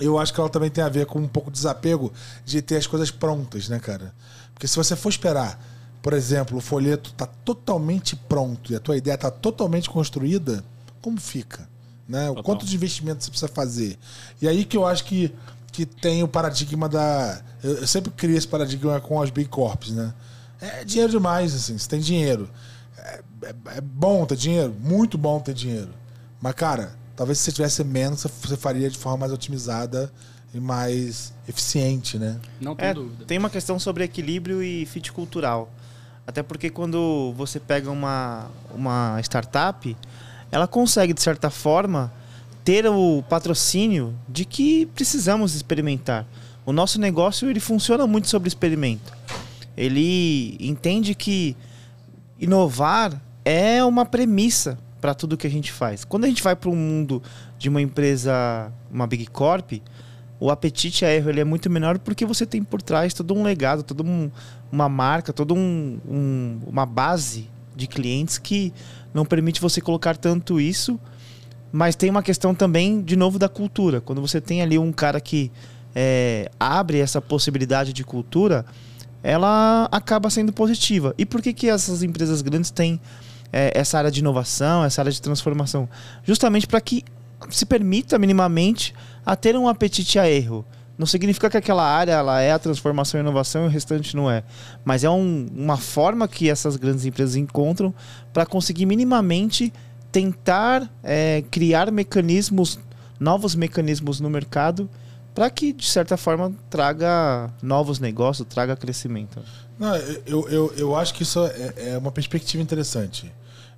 [0.01, 2.13] eu acho que ela também tem a ver com um pouco de desapego
[2.45, 4.13] de ter as coisas prontas, né, cara?
[4.53, 5.59] Porque se você for esperar,
[6.03, 10.65] por exemplo, o folheto tá totalmente pronto e a tua ideia tá totalmente construída,
[11.01, 11.69] como fica?
[12.09, 12.29] Né?
[12.31, 13.99] O quanto de investimento você precisa fazer?
[14.41, 15.33] E aí que eu acho que,
[15.73, 17.41] que tem o paradigma da.
[17.63, 20.13] Eu, eu sempre crio esse paradigma com as Big Corps, né?
[20.81, 21.77] É dinheiro demais, assim.
[21.79, 22.49] Você tem dinheiro.
[22.99, 25.91] É, é- é bom ter dinheiro, muito bom ter dinheiro.
[26.41, 30.11] Mas, cara, talvez se você tivesse menos, você- faria de forma mais otimizada
[30.53, 32.39] e mais eficiente, né?
[32.61, 33.25] Não tenho É, dúvida.
[33.27, 35.69] tem uma questão sobre equilíbrio e fit cultural.
[36.27, 39.95] Até porque quando você pega uma, uma startup,
[40.51, 42.11] ela consegue, de certa forma,
[42.65, 46.25] ter o patrocínio de que precisamos experimentar.
[46.65, 49.13] O nosso negócio ele funciona muito sobre experimento.
[49.77, 51.57] Ele entende que
[52.41, 56.05] inovar é uma premissa para tudo que a gente faz.
[56.05, 57.23] Quando a gente vai para um mundo
[57.59, 59.73] de uma empresa, uma Big Corp,
[60.41, 63.43] o apetite a erro ele é muito menor porque você tem por trás todo um
[63.43, 64.31] legado, toda um,
[64.73, 68.73] uma marca, toda um, um- uma base de clientes que
[69.13, 70.99] não permite você colocar tanto isso.
[71.71, 74.01] Mas tem uma questão também, de novo, da cultura.
[74.01, 75.51] Quando você tem ali um cara que
[75.95, 78.65] é, abre essa possibilidade de cultura,
[79.25, 81.15] ela acaba sendo positiva.
[81.17, 83.01] E por que, que essas empresas grandes têm
[83.51, 85.89] é, essa área de inovação, essa área de transformação?
[86.23, 87.03] Justamente para que
[87.49, 88.95] se permita minimamente
[89.25, 90.63] a ter um apetite a erro.
[90.99, 94.31] Não significa que aquela área ela é a transformação e inovação e o restante não
[94.31, 94.45] é.
[94.85, 97.93] Mas é um- uma forma que essas grandes empresas encontram
[98.33, 99.73] para conseguir minimamente
[100.13, 102.79] tentar é, criar mecanismos,
[103.19, 104.89] novos mecanismos no mercado
[105.35, 109.43] para que, de certa forma, traga novos negócios, traga crescimento.
[109.79, 113.33] Não, eu, eu, eu acho que isso é, é uma perspectiva interessante.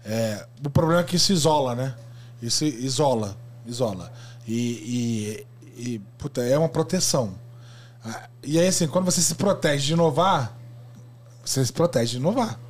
[0.04, 1.94] É, o problema é que isso isola, né?
[2.42, 4.12] Isso isola, isola.
[4.46, 5.44] E,
[5.76, 7.34] e, e, puta, é uma proteção.
[8.04, 10.56] Ah, E aí, assim, quando você se protege de inovar,
[11.44, 12.60] você se protege de inovar.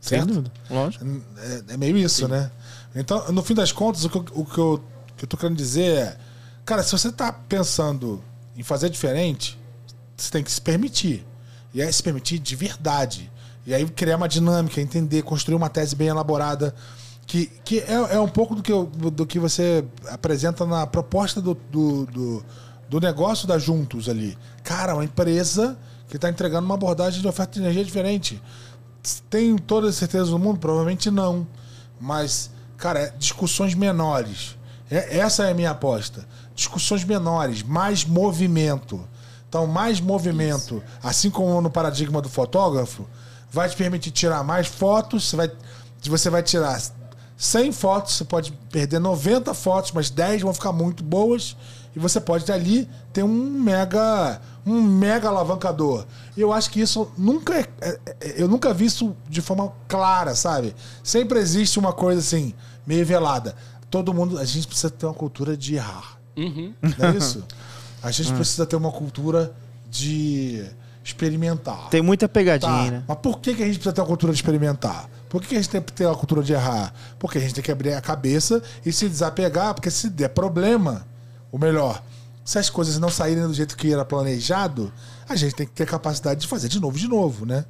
[0.00, 0.28] Sem Certo?
[0.34, 0.52] dúvida.
[0.70, 1.04] Lógico.
[1.38, 2.50] É, é meio isso, né?
[2.94, 4.84] Então, no fim das contas, o que, eu, o que eu,
[5.16, 6.18] que eu tô querendo dizer é:
[6.64, 8.22] cara, se você tá pensando
[8.56, 9.58] em fazer diferente,
[10.16, 11.26] você tem que se permitir.
[11.74, 13.30] E aí se permitir de verdade.
[13.66, 16.74] E aí criar uma dinâmica, entender, construir uma tese bem elaborada.
[17.26, 21.40] Que, que é, é um pouco do que, eu- do que você apresenta na proposta
[21.40, 22.44] do, do, do,
[22.88, 24.36] do negócio da Juntos ali.
[24.64, 28.42] Cara, uma empresa que está entregando uma abordagem de oferta de energia diferente.
[29.30, 30.58] Tem toda a certeza do mundo?
[30.58, 31.46] Provavelmente não.
[32.00, 34.56] Mas, cara, é discussões menores.
[34.90, 36.26] É- essa é a minha aposta.
[36.54, 39.00] Discussões menores, mais movimento.
[39.48, 43.06] Então, mais movimento, assim como no paradigma do fotógrafo,
[43.50, 45.28] vai te permitir tirar mais fotos.
[45.28, 45.50] Você vai,
[46.02, 46.80] você vai tirar
[47.36, 51.56] 100 fotos, você pode perder 90 fotos, mas 10 vão ficar muito boas.
[51.94, 53.28] E você pode ali ter um
[53.60, 56.06] mega um mega alavancador.
[56.36, 59.72] E eu acho que isso nunca é, é- é- eu nunca vi isso de forma
[59.88, 60.74] clara, sabe?
[61.02, 62.54] Sempre existe uma coisa assim,
[62.86, 63.54] meio velada.
[63.90, 66.16] Todo mundo, a gente precisa ter uma cultura de errar.
[66.36, 66.72] Uhum.
[66.82, 67.44] Não é isso?
[68.02, 69.52] A gente precisa ter uma cultura
[69.90, 70.64] de
[71.04, 71.88] experimentar.
[71.88, 73.04] Tem muita pegadinha, Tá, né?
[73.06, 75.08] Mas por que, que a gente precisa ter uma cultura de experimentar?
[75.28, 76.92] Por que, que a gente tem que ter uma cultura de errar?
[77.18, 81.06] Porque a gente tem que abrir a cabeça e se desapegar, porque se der problema,
[81.50, 82.02] ou melhor,
[82.44, 84.92] se as coisas não saírem do jeito que era planejado,
[85.28, 87.64] a gente tem que ter capacidade de fazer de novo, de novo, né?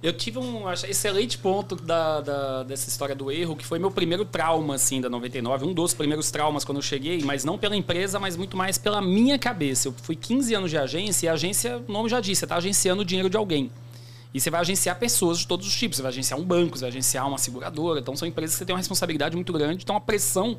[0.00, 3.90] Eu tive um acho, excelente ponto da, da- dessa história do erro, que foi meu
[3.90, 5.66] primeiro trauma, assim, da 99.
[5.66, 9.02] Um dos primeiros traumas quando eu cheguei, mas não pela empresa, mas muito mais pela
[9.02, 9.88] minha cabeça.
[9.88, 12.56] Eu fui 15 anos de agência e a agência, o nome já disse, você está
[12.56, 13.72] agenciando o dinheiro de alguém.
[14.32, 15.96] E você vai agenciar pessoas de todos os tipos.
[15.96, 17.98] Você vai agenciar um banco, você vai agenciar uma seguradora.
[17.98, 19.82] Então são empresas que você tem uma responsabilidade muito grande.
[19.82, 20.58] Então a pressão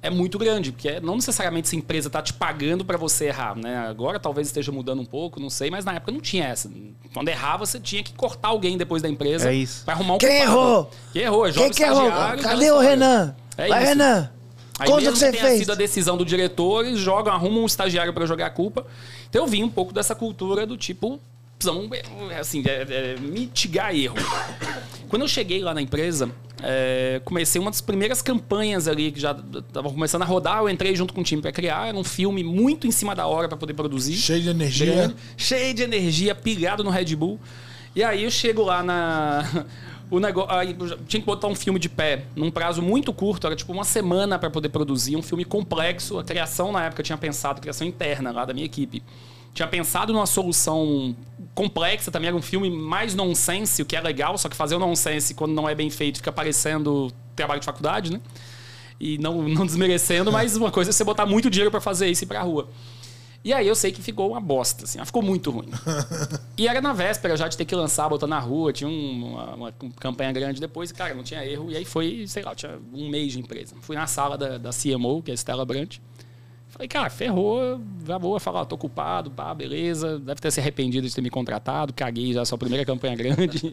[0.00, 3.76] é muito grande, porque não necessariamente essa empresa está te pagando para você errar, né?
[3.78, 6.70] Agora talvez esteja mudando um pouco, não sei, mas na época não tinha essa.
[7.12, 9.84] Quando errava, você tinha que cortar alguém depois da empresa É isso.
[9.84, 10.50] para arrumar um Quem culpado.
[10.50, 10.90] errou?
[11.12, 11.50] Quem errou?
[11.50, 12.10] Joga Quem que errou?
[12.42, 12.78] Cadê o.
[12.78, 13.34] Renan?
[13.56, 13.88] É Vai, isso.
[13.88, 14.30] Renan!
[14.78, 15.58] Aí Conta mesmo que você tenha fez.
[15.58, 18.86] sido a decisão do diretor, eles jogam, arrumam um estagiário para jogar a culpa.
[19.28, 21.18] Então eu vim um pouco dessa cultura do tipo,
[21.58, 21.90] precisamos,
[22.30, 24.14] é, assim, é, é, mitigar erro.
[25.08, 26.30] Quando eu cheguei lá na empresa,
[26.62, 30.58] é, comecei uma das primeiras campanhas ali que já estava começando a rodar.
[30.58, 31.88] Eu entrei junto com o time para criar.
[31.88, 34.14] Era um filme muito em cima da hora para poder produzir.
[34.14, 34.86] Cheio de energia.
[34.86, 37.40] Grande, cheio de energia, pilhado no Red Bull.
[37.96, 39.44] E aí eu chego lá na.
[40.10, 40.74] O negócio, aí
[41.06, 44.38] tinha que botar um filme de pé num prazo muito curto, era tipo uma semana
[44.38, 46.18] para poder produzir, um filme complexo.
[46.18, 49.02] A criação na época eu tinha pensado, criação interna lá da minha equipe.
[49.54, 51.16] Tinha pensado numa solução
[51.54, 54.78] complexa também, era um filme mais nonsense, o que é legal, só que fazer o
[54.78, 58.20] nonsense quando não é bem feito fica parecendo trabalho de faculdade, né?
[59.00, 62.22] E não, não desmerecendo, mas uma coisa é você botar muito dinheiro para fazer isso
[62.22, 62.68] e ir pra rua.
[63.44, 65.68] E aí eu sei que ficou uma bosta, assim, ficou muito ruim.
[66.56, 69.54] E era na véspera já de ter que lançar, botar na rua, tinha um- uma,
[69.54, 71.70] uma campanha grande depois, e, cara, não tinha erro.
[71.70, 73.76] E aí foi, sei lá, tinha um mês de empresa.
[73.80, 75.98] Fui na sala da, da CMO, que é a Stella Brant.
[76.68, 80.18] Falei, cara, ferrou, já vou falar, ó, tô culpado, pá, beleza.
[80.18, 83.72] Deve ter se arrependido de ter me contratado, caguei já, sua primeira campanha grande.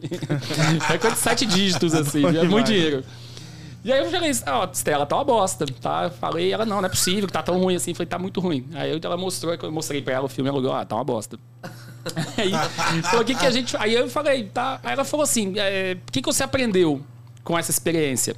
[0.90, 3.04] é coisa de sete dígitos, assim, é muito dinheiro.
[3.84, 6.10] E aí eu falei, ó, Stella, tá uma bosta, tá?
[6.10, 7.94] Falei, ela, não, não é possível que tá tão ruim assim.
[7.94, 8.66] Falei, tá muito ruim.
[8.74, 11.04] Aí eu- ela mostrou, eu mostrei pra ela o filme, ela falou, ah, tá uma
[11.04, 11.38] bosta.
[12.36, 12.50] aí,
[13.04, 13.76] falou, que que a gente...
[13.76, 14.80] Aí eu falei, tá...
[14.82, 17.00] Aí ela falou assim, é, o que que você aprendeu
[17.44, 18.34] com essa experiência?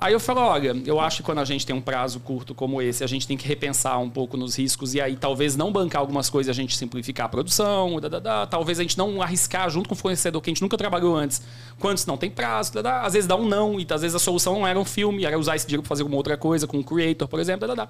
[0.00, 2.80] Aí eu falo, olha, eu acho que quando a gente tem um prazo curto como
[2.80, 6.00] esse, a gente tem que repensar um pouco nos riscos e aí talvez não bancar
[6.00, 8.46] algumas coisas, a gente simplificar a produção, dá, dá, dá.
[8.46, 11.42] talvez a gente não arriscar junto com o fornecedor que a gente nunca trabalhou antes,
[11.80, 13.02] quando não tem prazo, dá.
[13.02, 15.36] às vezes dá um não, e às vezes a solução não era um filme, era
[15.36, 17.88] usar esse dinheiro para fazer alguma outra coisa, com um creator, por exemplo, dá, dá.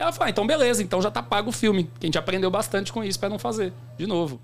[0.00, 2.50] Ela falou, ah, então beleza, então já tá pago o filme, que a gente aprendeu
[2.50, 4.40] bastante com isso para não fazer, de novo.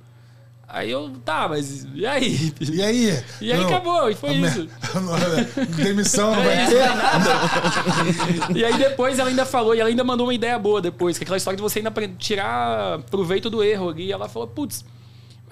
[0.75, 2.51] Aí eu, tá, mas e aí?
[2.59, 3.23] E aí?
[3.43, 4.67] E aí Não, acabou, e foi isso.
[5.77, 8.57] Demissão não vai É, ter.
[8.57, 11.25] E aí depois ela ainda falou, e ela ainda mandou uma ideia boa depois, que
[11.25, 14.07] é aquela história de você ainda tirar proveito do erro ali.
[14.07, 14.83] E ela falou, putz,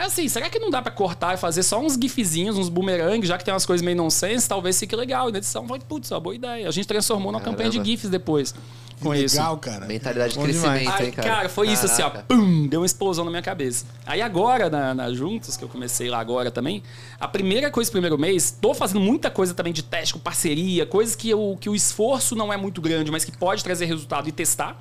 [0.07, 3.36] assim, será que não dá pra cortar e fazer só uns gifzinhos, uns boomerangs, já
[3.38, 5.28] que tem umas coisas meio nonsense, talvez fique legal.
[5.28, 6.68] E na edição, eu falei, putz, uma boa ideia.
[6.68, 8.55] A gente transformou numa campanha de gifs depois
[9.01, 9.36] com isso.
[9.36, 9.86] Legal, cara.
[9.86, 10.90] Mentalidade de Bom crescimento.
[10.90, 11.28] Aí, hein, cara?
[11.28, 11.48] cara?
[11.48, 12.11] foi isso assim, ó.
[12.11, 12.26] Caraca.
[12.28, 13.86] Pum, deu uma explosão na minha cabeça.
[14.07, 16.82] Aí agora, na, na Juntos, que eu comecei lá agora também,
[17.18, 21.16] a primeira coisa, primeiro mês, tô fazendo muita coisa também de teste com parceria, coisas
[21.16, 24.32] que, eu, que o esforço não é muito grande, mas que pode trazer resultado e
[24.32, 24.80] testar.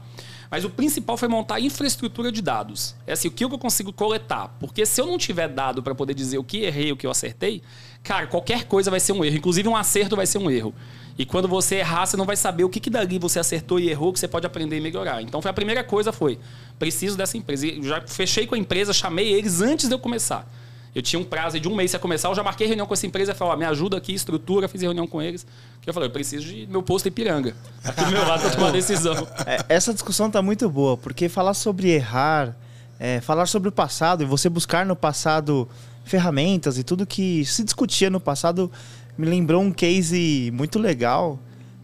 [0.50, 2.96] Mas o principal foi montar a infraestrutura de dados.
[3.06, 4.56] É assim, o que eu consigo coletar.
[4.60, 7.12] Porque se eu não tiver dado para poder dizer o que errei, o que eu
[7.12, 7.62] acertei,
[8.02, 9.38] cara, qualquer coisa vai ser um erro.
[9.38, 10.74] Inclusive um acerto vai ser um erro.
[11.20, 13.90] E quando você errar, você não vai saber o que, que dali você acertou e
[13.90, 15.22] errou, que você pode aprender e melhorar.
[15.22, 16.40] Então foi a primeira coisa foi,
[16.80, 17.68] preciso dessa empresa.
[17.68, 20.50] E já fechei com a empresa, chamei eles antes de eu começar.
[20.94, 23.06] Eu tinha um prazo de um mês para começar, eu já marquei reunião com essa
[23.06, 25.46] empresa falei, me ajuda aqui, estrutura, fiz reunião com eles.
[25.82, 27.56] Que eu falei, eu preciso de meu posto em Piranga.
[27.84, 29.28] Aqui do meu lado para tomar decisão.
[29.46, 32.56] É, essa discussão tá muito boa, porque falar sobre errar,
[33.00, 35.68] é, falar sobre o passado e você buscar no passado
[36.04, 38.72] ferramentas e tudo que se discutia no passado
[39.18, 41.40] me lembrou um case muito legal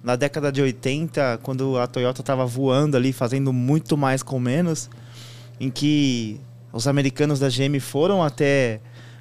[0.05, 4.87] na década de 80, quando a Toyota estava voando ali, fazendo muito mais com menos,
[5.59, 6.39] em que
[6.71, 8.79] os americanos da GM foram até,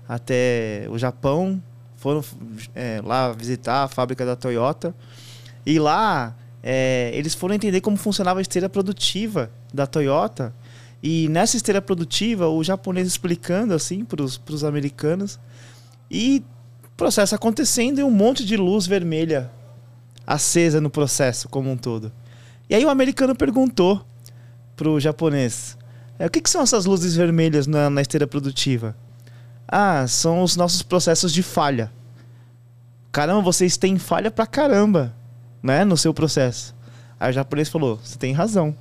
[0.09, 1.63] até o Japão,
[1.97, 2.23] foram
[2.75, 4.95] é, lá visitar a fábrica da Toyota.
[5.65, 10.55] E lá é, eles foram entender como funcionava a esteira produtiva da Toyota.
[11.03, 15.39] E nessa esteira produtiva, o japonês explicando assim para os americanos.
[16.11, 16.45] E
[16.97, 19.51] processo acontecendo e um monte de luz vermelha
[20.27, 22.13] acesa no processo como um todo.
[22.69, 24.05] E aí o americano perguntou
[24.77, 25.77] pro japonês:
[26.19, 28.97] é, o que, que, são essas luzes vermelhas na, na esteira produtiva?
[29.67, 31.91] Ah, são os nossos processos de falha.
[33.11, 35.15] Caramba, vocês têm falha pra caramba,
[35.63, 36.75] né, no seu processo.
[37.19, 38.77] Aí o japonês falou: você tem razão.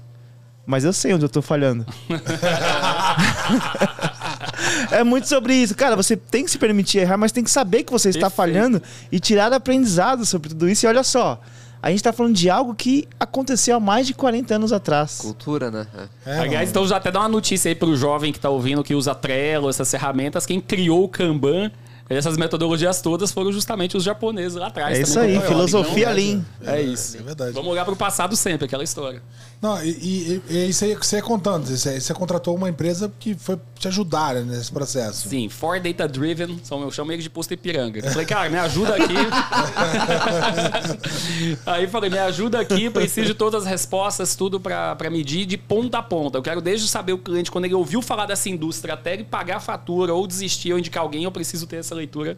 [0.65, 1.86] Mas eu sei onde eu tô falhando.
[4.91, 5.75] é muito sobre isso.
[5.75, 8.36] Cara, você tem que se permitir errar, mas tem que saber que você está Perfeito.
[8.36, 8.81] falhando
[9.11, 10.86] e tirar aprendizado sobre tudo isso.
[10.86, 11.41] E olha só,
[11.84, 15.17] a gente está falando de algo que aconteceu há mais de 40 anos atrás.
[15.17, 15.86] Cultura, né?
[16.25, 18.95] É, Aliás, então já até dá uma notícia aí pro jovem que está ouvindo, que
[18.95, 20.45] usa Trello, essas ferramentas.
[20.45, 21.69] Quem criou o Kanban
[22.09, 24.97] essas metodologias todas foram justamente os japoneses lá atrás.
[24.97, 26.45] É isso aí, filosofia então, Lean.
[26.65, 27.17] É, é, isso.
[27.17, 27.51] É verdade.
[27.51, 29.21] Vamos olhar para o passado sempre, aquela história.
[29.64, 33.09] Não, e, e, e isso aí que você ia contando, você, você contratou uma empresa
[33.18, 35.30] que foi te ajudar né, nesse processo.
[35.30, 38.01] Sim, For Data Driven, são, eu chamo eles de posto Ipiranga.
[38.01, 39.16] Eu falei, cara, me ajuda aqui.
[41.66, 45.99] aí falei, me ajuda aqui, preciso de todas as respostas, tudo para medir de ponta
[45.99, 46.38] a ponta.
[46.38, 49.55] Eu quero desde saber o cliente, quando ele ouviu falar dessa indústria, até ele pagar
[49.55, 52.38] a fatura ou desistir ou indicar alguém, eu preciso ter essa leitura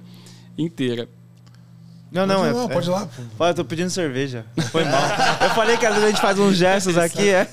[0.55, 1.09] inteira.
[2.15, 2.53] Não, não, pode é.
[2.53, 3.07] Não, pode ir lá.
[3.37, 3.45] Pô.
[3.45, 4.45] Eu tô pedindo cerveja.
[4.71, 5.01] Foi mal.
[5.41, 7.45] eu falei que às vezes a gente faz uns gestos aqui, é.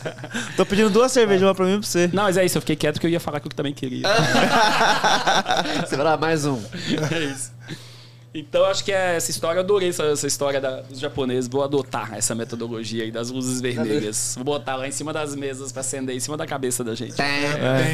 [0.57, 2.09] Tô pedindo duas cervejas, uma pra mim e pra você.
[2.13, 4.07] Não, mas é isso, eu fiquei quieto que eu ia falar que eu também queria.
[5.85, 6.61] você vai lá, mais um.
[7.11, 7.51] É isso.
[8.35, 11.49] Então acho que é essa história, eu adorei essa, essa história da, dos japoneses.
[11.49, 14.35] Vou adotar essa metodologia aí das luzes vermelhas.
[14.37, 17.21] Vou botar lá em cima das mesas para acender em cima da cabeça da gente.
[17.21, 17.93] É.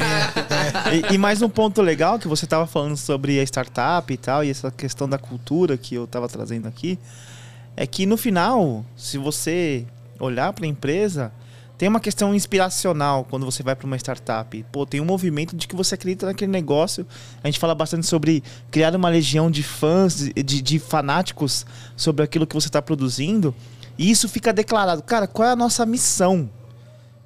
[1.11, 4.43] e, e, mais um ponto legal que você estava falando sobre a startup e tal,
[4.43, 6.97] e essa questão da cultura que eu estava trazendo aqui,
[7.75, 9.85] é que no final, se você
[10.19, 11.33] olhar para a empresa,
[11.79, 14.65] tem uma questão inspiracional quando você vai para uma startup.
[14.69, 17.07] Pô, tem um movimento de que você acredita naquele negócio.
[17.41, 21.65] A gente fala bastante sobre criar uma legião de fãs, de, de fanáticos
[21.95, 23.55] sobre aquilo que você está produzindo.
[23.97, 25.01] E isso fica declarado.
[25.01, 26.49] Cara, qual é a nossa missão?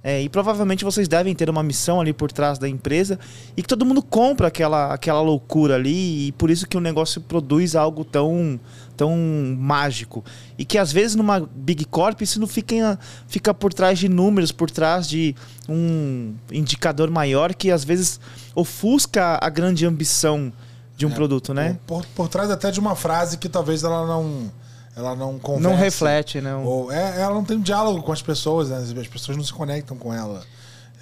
[0.04, 3.18] É, e provavelmente vocês devem ter uma missão ali por trás da empresa
[3.56, 7.22] e que todo mundo compra aquela, aquela loucura ali e por isso que o negócio
[7.22, 8.60] produz algo tão,
[8.96, 9.16] tão
[9.58, 10.24] mágico.
[10.58, 14.52] E que às vezes numa Big Corp isso não fica, fica por trás de números,
[14.52, 15.36] por trás de
[15.68, 18.20] um indicador maior que às vezes
[18.56, 20.52] ofusca a grande ambição
[20.96, 21.78] de um é, produto, né?
[21.88, 24.52] Por, por, trás até de uma frase que talvez ela não
[24.96, 25.70] ela não conversa.
[25.70, 26.56] Não reflete, né?
[26.56, 28.78] Ou é, ela não tem um diálogo com as pessoas, né?
[28.78, 30.44] as pessoas não se conectam com ela.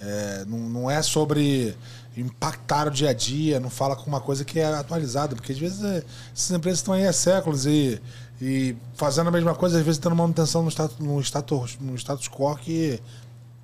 [0.01, 1.75] É, não, não é sobre
[2.15, 5.57] impactar o dia a dia, não fala com uma coisa que é atualizada, porque às
[5.57, 6.03] vezes é,
[6.35, 8.01] essas empresas estão aí há séculos e,
[8.41, 12.27] e fazendo a mesma coisa, às vezes tendo manutenção no status, no status, no status
[12.27, 12.99] quo que,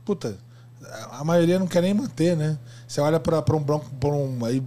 [0.06, 0.38] puta,
[1.12, 2.58] a maioria não quer nem manter, né?
[2.88, 4.64] Você olha para um banco, para um, aí,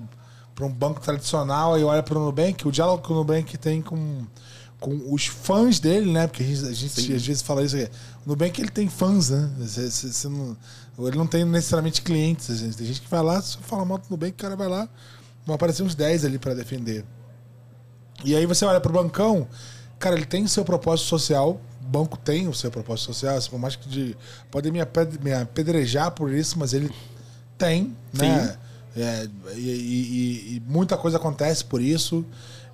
[0.61, 4.27] um banco tradicional e olha para o Nubank, o diálogo que o Nubank tem com
[4.81, 6.27] com os fãs dele, né?
[6.27, 7.91] Porque a gente, a gente às vezes fala isso aqui.
[8.37, 9.51] Bem que ele tem fãs, né?
[9.59, 10.57] Você, você, você não,
[11.07, 12.59] ele não tem necessariamente clientes.
[12.59, 12.77] Gente.
[12.77, 14.89] Tem gente que vai lá, se fala mal do Nubank, o cara vai lá,
[15.45, 17.05] vão aparecer uns 10 ali para defender.
[18.25, 19.47] E aí você olha pro bancão,
[19.99, 23.77] cara, ele tem seu propósito social, o banco tem o seu propósito social, por mais
[23.77, 24.17] que de,
[24.51, 24.81] podem me,
[25.23, 26.91] me apedrejar por isso, mas ele
[27.57, 28.57] tem, né?
[28.97, 32.25] É, e, e, e, muita coisa acontece por isso.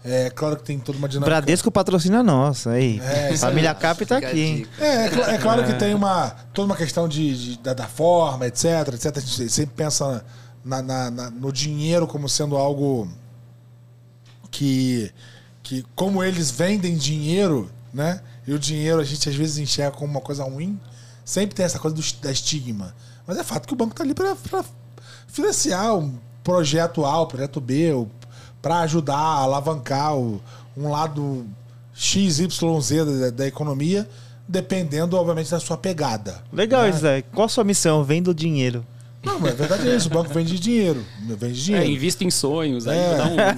[0.09, 1.29] É claro que tem toda uma dinâmica.
[1.29, 3.01] Bradesco patrocina nossa, aí.
[3.01, 4.65] É, Família Cap tá aqui.
[4.79, 8.47] É, é, é, claro que tem uma toda uma questão de, de da, da, forma,
[8.47, 9.17] etc, etc.
[9.17, 10.25] A gente sempre pensa
[10.65, 13.09] na, na, na, no dinheiro como sendo algo
[14.49, 15.13] que,
[15.61, 18.21] que como eles vendem dinheiro, né?
[18.47, 20.79] E o dinheiro a gente às vezes enxerga como uma coisa ruim.
[21.25, 22.95] Sempre tem essa coisa do, da estigma.
[23.27, 24.37] Mas é fato que o banco tá ali para
[25.27, 28.09] financiar um projeto A, o projeto B, o
[28.67, 30.43] para ajudar a alavancar o,
[30.77, 31.47] um lado
[31.95, 32.49] XYZ
[33.21, 34.09] da, da economia,
[34.49, 36.43] dependendo, obviamente, da sua pegada.
[36.53, 36.91] Legal, né?
[36.91, 37.23] Zé.
[37.33, 38.03] Qual a sua missão?
[38.03, 38.85] Vendo dinheiro.
[39.23, 40.09] Não, mas a verdade é isso.
[40.09, 41.07] O banco vende dinheiro.
[41.39, 41.87] Vende dinheiro.
[41.87, 42.89] É, invista em sonhos.
[42.89, 43.17] Aí é.
[43.17, 43.55] dá um, é,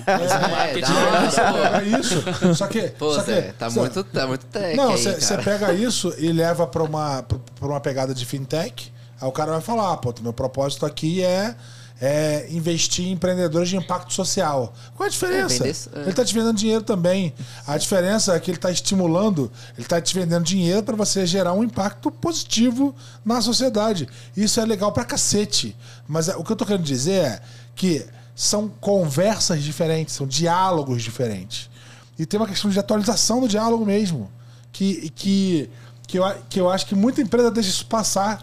[0.76, 2.22] dá é isso.
[2.54, 2.82] Só que.
[2.88, 4.76] Pô, só Zé, tá, só, muito, tá muito tech.
[4.76, 8.92] Não, você pega isso e leva para uma, pra uma pegada de fintech.
[9.18, 11.54] Aí o cara vai falar: pô, meu propósito aqui é
[12.00, 14.72] é investir em empreendedores de impacto social.
[14.94, 15.66] Qual é a diferença?
[15.66, 16.00] É, isso, é.
[16.00, 17.34] Ele está te vendendo dinheiro também.
[17.66, 21.52] A diferença é que ele está estimulando, ele está te vendendo dinheiro para você gerar
[21.52, 22.94] um impacto positivo
[23.24, 24.08] na sociedade.
[24.36, 25.76] Isso é legal pra cacete.
[26.06, 27.40] Mas é- o que eu tô querendo dizer é
[27.74, 31.68] que são conversas diferentes, são diálogos diferentes.
[32.16, 34.30] E tem uma questão de atualização do diálogo mesmo.
[34.70, 35.70] Que, que,
[36.06, 38.42] que, eu, que eu acho que muita empresa deixa isso passar.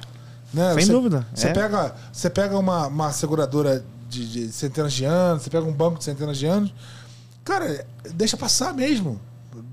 [0.56, 0.74] Né?
[0.76, 1.54] Sem Você- dúvida, Você é.
[1.54, 5.98] pega, você pega uma, uma seguradora de, de centenas de anos, você pega um banco
[6.00, 6.74] de centenas de anos.
[7.44, 9.20] Cara, deixa passar mesmo.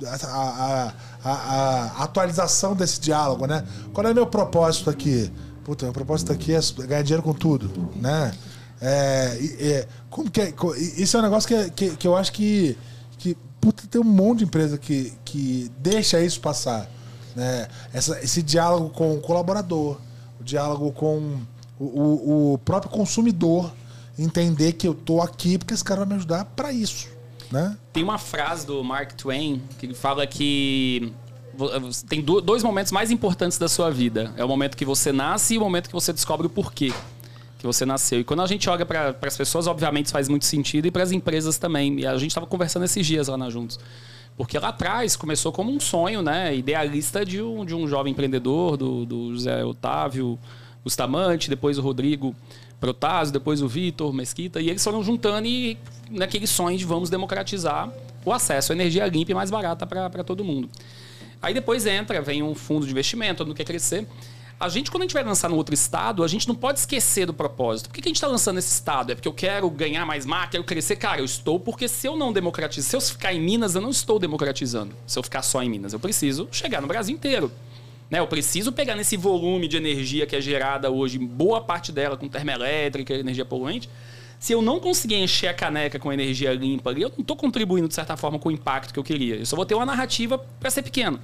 [0.05, 0.93] A, a-
[1.25, 3.65] a- a atualização desse diálogo, né?
[3.93, 5.33] Qual é meu propósito aqui?
[5.65, 8.33] Puta, meu propósito aqui é ganhar dinheiro com tudo, né?
[8.81, 10.53] É, é, como que é-
[10.97, 12.77] isso é um negócio que, que, que eu acho que,
[13.19, 16.89] que puta, tem um monte de empresa que, que deixa isso passar.
[17.37, 17.69] Né?
[17.93, 19.99] Essa, esse diálogo com o colaborador,
[20.43, 21.39] o diálogo com
[21.79, 23.73] o, o- o próprio consumidor,
[24.19, 27.09] entender que eu tô aqui porque esse cara vai me ajudar para isso.
[27.51, 27.77] Né?
[27.93, 31.13] Tem uma frase do Mark Twain que fala que
[32.09, 34.33] tem do- dois momentos mais importantes da sua vida.
[34.37, 36.93] É o momento que você nasce e o momento que você descobre o porquê
[37.59, 38.19] que você nasceu.
[38.21, 41.13] E quando a gente olha para as pessoas, obviamente faz muito sentido e para as
[41.13, 42.01] empresas também.
[42.01, 43.79] E a gente estava conversando esses dias lá na Juntos.
[44.37, 46.55] Porque lá atrás começou como um sonho, né?
[46.57, 50.39] Idealista de um, de um jovem empreendedor, do, do José Otávio
[50.83, 52.35] Bustamante, depois o Rodrigo
[52.81, 55.79] Protásio, depois o Vitor Mesquita, e eles foram juntando e
[56.11, 57.89] naquele sonho de vamos democratizar
[58.25, 60.69] o acesso à energia limpa e mais barata para todo mundo.
[61.41, 64.07] Aí depois entra, vem um fundo de investimento, todo mundo quer crescer.
[64.63, 67.27] A gente, quando a gente vai lançar no outro estado, a gente não pode esquecer
[67.27, 67.89] do propósito.
[67.89, 69.11] Por que que a gente está lançando nesse estado?
[69.11, 70.95] É porque eu quero ganhar mais mar, quero crescer?
[70.95, 73.91] Cara, eu estou porque se eu não democratizar, se eu ficar em Minas, eu não
[73.91, 74.95] estou democratizando.
[75.05, 77.51] Se eu ficar só em Minas, eu preciso chegar no Brasil inteiro.
[78.09, 78.21] Né?
[78.21, 82.29] Eu preciso pegar nesse volume de energia que é gerada hoje, boa parte dela com
[82.29, 83.91] termoelétrica, energia poluente.
[84.39, 87.89] Se eu não conseguir encher a caneca com energia limpa ali, eu não estou contribuindo,
[87.89, 89.35] de certa forma, com o impacto que eu queria.
[89.35, 91.19] Eu só vou ter uma narrativa para ser pequeno.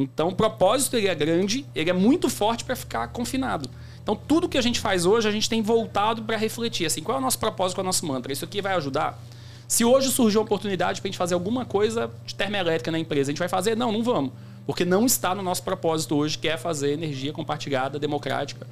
[0.00, 3.68] Então, o propósito ele é grande, ele é muito forte para ficar confinado.
[4.02, 6.86] Então, tudo que a gente faz hoje, a gente tem voltado para refletir.
[6.86, 8.32] Assim, qual é o nosso propósito, qual é o nosso mantra?
[8.32, 9.20] Isso aqui vai ajudar?
[9.66, 13.30] Se hoje surgiu uma oportunidade para a gente fazer alguma coisa de termoelétrica na empresa,
[13.30, 13.76] a gente vai fazer?
[13.76, 14.32] Não, não vamos.
[14.64, 18.66] Porque não está no nosso propósito hoje, que é fazer energia compartilhada, democrática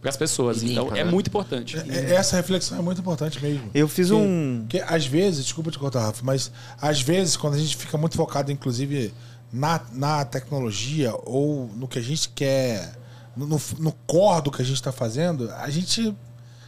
[0.00, 0.62] para as pessoas.
[0.62, 1.10] E limpa, então, é né?
[1.10, 1.76] muito importante.
[1.76, 3.70] É- Essa reflexão é muito importante mesmo.
[3.74, 4.66] Eu fiz Que- um.
[4.68, 8.16] Que às vezes, desculpa te cortar, Rafa, mas às vezes, quando a gente fica muito
[8.16, 9.12] focado, inclusive,
[9.52, 12.94] na, na tecnologia ou no que a gente quer,
[13.36, 16.14] no, no, no core do que a gente está fazendo, a gente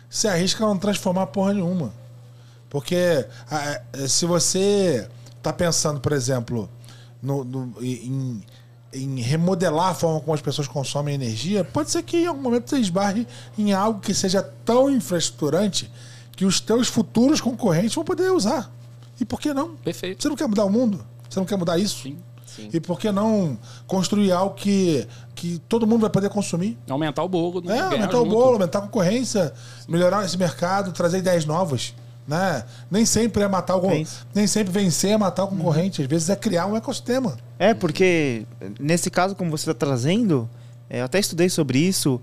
[0.09, 1.93] se arrisca a não transformar porra nenhuma.
[2.71, 2.95] Porque
[3.51, 6.69] eh, se você está pensando, por exemplo,
[7.23, 8.43] no, no- em,
[8.93, 12.69] em remodelar a forma como as pessoas consomem energia, pode ser que em algum momento
[12.71, 13.27] você esbarre
[13.57, 15.91] em algo que seja tão infraestruturante
[16.37, 18.71] que os teus futuros concorrentes vão poder usar.
[19.21, 19.75] E por que não?
[19.77, 20.23] Perfeito.
[20.23, 21.05] Você não quer mudar o mundo?
[21.29, 22.03] Você não quer mudar isso?
[22.03, 22.19] Sim.
[22.59, 22.71] Sim.
[22.73, 23.57] E por que não
[23.87, 26.77] construir algo que, que todo mundo vai poder consumir?
[26.89, 27.61] Aumentar o bolo.
[27.61, 27.79] né?
[27.79, 28.31] É, aumentar o junto.
[28.31, 29.53] bolo, aumentar a concorrência,
[29.89, 31.95] melhorar esse mercado, trazer ideias novas.
[32.27, 32.63] Né?
[32.91, 34.27] Nem sempre é matar o isso.
[34.35, 37.39] nem sempre vencer é matar o concorrente, às vezes é criar um ecossistema.
[37.59, 38.45] É, porque
[38.79, 40.47] nesse caso, como você está trazendo,
[40.91, 42.21] é, eu até estudei sobre isso,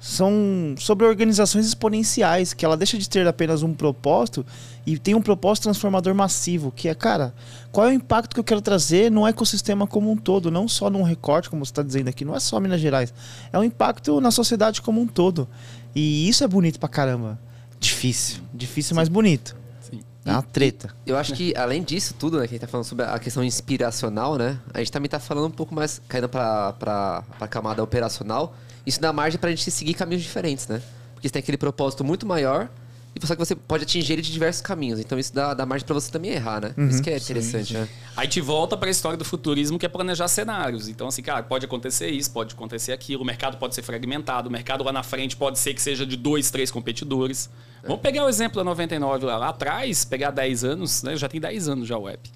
[0.00, 4.46] são sobre organizações exponenciais, que ela deixa de ter apenas um propósito
[4.86, 7.34] e tem um propósito transformador massivo, que é, cara,
[7.72, 10.88] qual é o impacto que eu quero trazer no ecossistema como um todo, não só
[10.88, 13.12] num recorte, como você está dizendo aqui, não é só Minas Gerais,
[13.52, 15.48] é um impacto na sociedade como um todo.
[15.94, 17.38] E isso é bonito pra caramba.
[17.80, 19.56] Difícil, difícil, mas bonito.
[19.80, 20.00] Sim.
[20.24, 20.94] É uma treta.
[21.06, 23.42] Eu acho que, além disso tudo, né, que a gente tá falando sobre a questão
[23.42, 24.58] inspiracional, né?
[24.72, 28.54] A gente também tá falando um pouco mais, caindo pra, pra, pra camada operacional.
[28.86, 30.82] Isso dá margem pra gente seguir caminhos diferentes, né?
[31.14, 32.68] Porque você tem aquele propósito muito maior,
[33.14, 35.00] e só que você pode atingir ele de diversos caminhos.
[35.00, 36.74] Então isso dá, dá margem pra você também errar, né?
[36.88, 37.88] Isso que é interessante, né?
[38.16, 40.88] Aí te volta para a história do futurismo, que é planejar cenários.
[40.88, 44.52] Então, assim, cara, pode acontecer isso, pode acontecer aquilo, o mercado pode ser fragmentado, o
[44.52, 47.50] mercado lá na frente pode ser que seja de dois, três competidores.
[47.82, 51.16] Vamos pegar o exemplo da 99 lá, lá atrás, pegar 10 anos, né?
[51.16, 52.30] Já tem 10 anos já o app.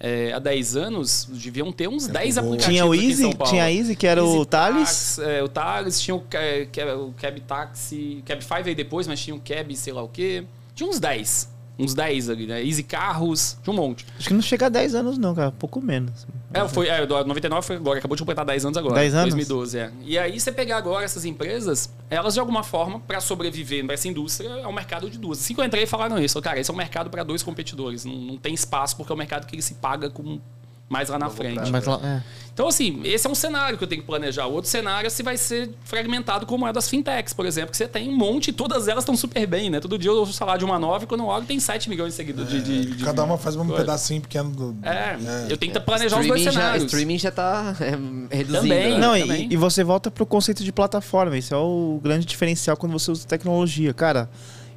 [0.00, 2.46] É, há 10 anos, deviam ter uns 10 boa.
[2.46, 2.72] aplicativos.
[2.72, 3.52] Tinha o aqui em Easy, São Paulo.
[3.52, 4.88] tinha a Easy, que era o Easy Thales.
[5.16, 9.18] Tax, é, o Thales, tinha o, Ca- o Cab Taxi, Cab 5 aí depois, mas
[9.20, 10.44] tinha o Cab sei lá o quê.
[10.74, 11.48] Tinha uns 10.
[11.78, 12.64] Uns 10 ali, né?
[12.64, 14.04] Easy Carros, tinha um monte.
[14.18, 15.52] Acho que não chega a 10 anos, não, cara.
[15.52, 16.26] Pouco menos.
[16.52, 18.94] É, foi, é, do 99 foi agora, acabou de completar 10 anos agora.
[18.96, 19.34] 10 anos?
[19.34, 19.92] 2012, é.
[20.04, 24.48] E aí você pegar agora essas empresas, elas de alguma forma, para sobreviver nessa indústria,
[24.48, 25.38] é um mercado de duas.
[25.38, 26.40] Assim que eu entrei, falaram isso.
[26.42, 28.04] Cara, esse é um mercado para dois competidores.
[28.04, 30.40] Não, não tem espaço porque é um mercado que ele se paga com
[30.88, 31.70] mais lá na frente.
[31.70, 32.22] Lá- é.
[32.52, 34.46] Então, assim, esse é um cenário que eu tenho que planejar.
[34.46, 37.76] O outro cenário é se vai ser fragmentado como é das fintechs, por exemplo, que
[37.76, 39.78] você tem um monte e todas elas estão super bem, né?
[39.78, 42.14] Todo dia eu ouço falar de uma nova e quando eu olho tem 7 milhões
[42.14, 43.76] de seguidores de, de, de- Cada uma faz um coisa.
[43.76, 44.76] pedacinho pequeno do.
[44.82, 45.16] É,
[45.48, 46.84] eu tenho que planejar os dois Streaming já, cenários.
[46.86, 48.62] streaming já tá é, reduzindo.
[48.62, 48.90] Também.
[48.94, 48.98] né?
[48.98, 49.46] Não, também.
[49.48, 51.38] e, e você volta pro conceito de plataforma.
[51.38, 53.94] Isso é o grande diferencial quando você usa tecnologia.
[53.94, 54.28] Cara,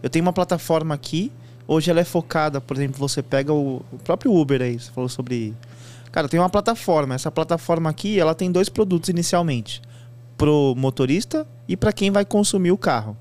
[0.04, 1.32] eu tenho uma plataforma aqui,
[1.68, 5.10] hoje ela é focada, por exemplo, você pega o, o próprio Uber aí, você falou
[5.10, 5.56] sobre.
[6.12, 7.16] Cara, tem uma plataforma.
[7.16, 9.82] Essa plataforma aqui, ela tem dois produtos inicialmente:
[10.38, 13.16] pro motorista e para quem vai consumir o carro.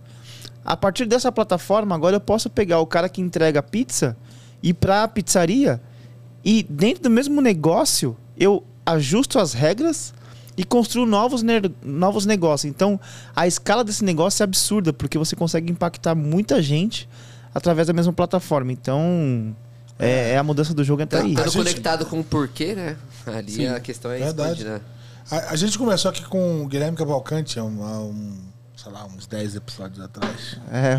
[0.65, 4.17] A partir dessa plataforma, agora eu posso pegar o cara que entrega pizza
[4.63, 5.81] e para a pizzaria
[6.45, 10.13] e dentro do mesmo negócio eu ajusto as regras
[10.57, 11.43] e construo novos,
[11.83, 12.71] novos negócios.
[12.71, 13.01] Então
[13.35, 17.09] a escala desse negócio é absurda porque você consegue impactar muita gente
[17.55, 18.73] através da mesma plataforma.
[18.73, 19.55] Então
[20.01, 21.35] é, é a mudança do jogo até Tá, aí.
[21.35, 22.97] tá gente- conectado com o porquê, né?
[23.27, 23.67] Ali Sim.
[23.69, 24.63] a questão é Verdade.
[24.63, 24.81] expandir, né?
[25.31, 28.39] A, a gente conversou aqui com o Guilherme Cavalcante há um, um,
[28.77, 30.59] sei lá, uns 10 episódios atrás.
[30.73, 30.99] É.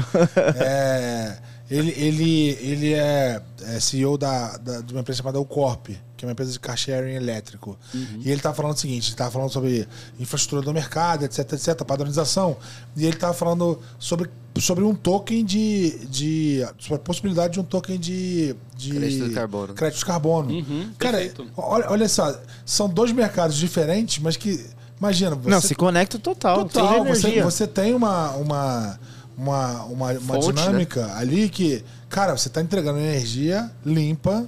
[0.63, 1.37] É,
[1.69, 5.89] ele, ele, ele é, é CEO da, da- de uma empresa chamada Ucorp,
[6.21, 7.77] que é uma empresa de car sharing elétrico.
[7.93, 9.87] E ele estava falando o seguinte: ele estava falando sobre
[10.19, 12.55] infraestrutura do mercado, etc, etc, padronização.
[12.95, 16.67] E ele estava falando sobre, sobre um token de, de.
[16.77, 18.55] sobre a possibilidade de um token de.
[18.77, 19.73] de Crédito de carbono.
[19.73, 20.53] Crédito de carbono.
[20.53, 21.47] Uhum, Cara, perfeito.
[21.57, 24.63] olha, olha só, são dois mercados diferentes, mas que.
[24.99, 26.65] Imagina, você Não, se conecta total.
[26.65, 28.99] Total, seja você, você tem uma, uma,
[29.35, 30.61] uma, uma, uma Fonte, né?
[30.61, 34.45] dinâmica ali que, cara, você está entregando energia limpa,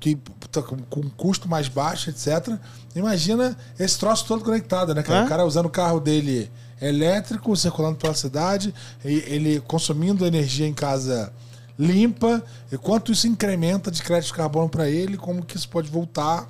[0.00, 0.16] que
[0.50, 2.56] tá com, com um custo mais baixo, etc.
[2.94, 5.20] Imagina esse troço todo conectado, né, cara?
[5.20, 5.24] É?
[5.24, 8.72] O cara usando o carro dele elétrico, circulando pela cidade,
[9.04, 11.32] e ele consumindo energia em casa
[11.78, 12.42] limpa,
[12.72, 16.48] e quanto isso incrementa de crédito de carbono para ele, como que isso pode voltar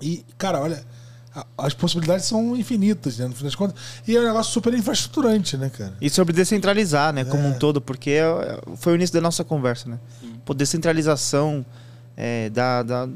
[0.00, 0.84] e, cara, olha,
[1.34, 3.78] a- as possibilidades são infinitas, né, no fim das contas.
[4.06, 5.94] E é um negócio super infraestruturante, né, cara?
[6.02, 7.46] E sobre descentralizar, né, como É.
[7.48, 9.98] um todo, porque é- foi o início da nossa conversa, né?
[10.44, 11.64] Pô, descentralização
[12.16, 13.08] é, da, da-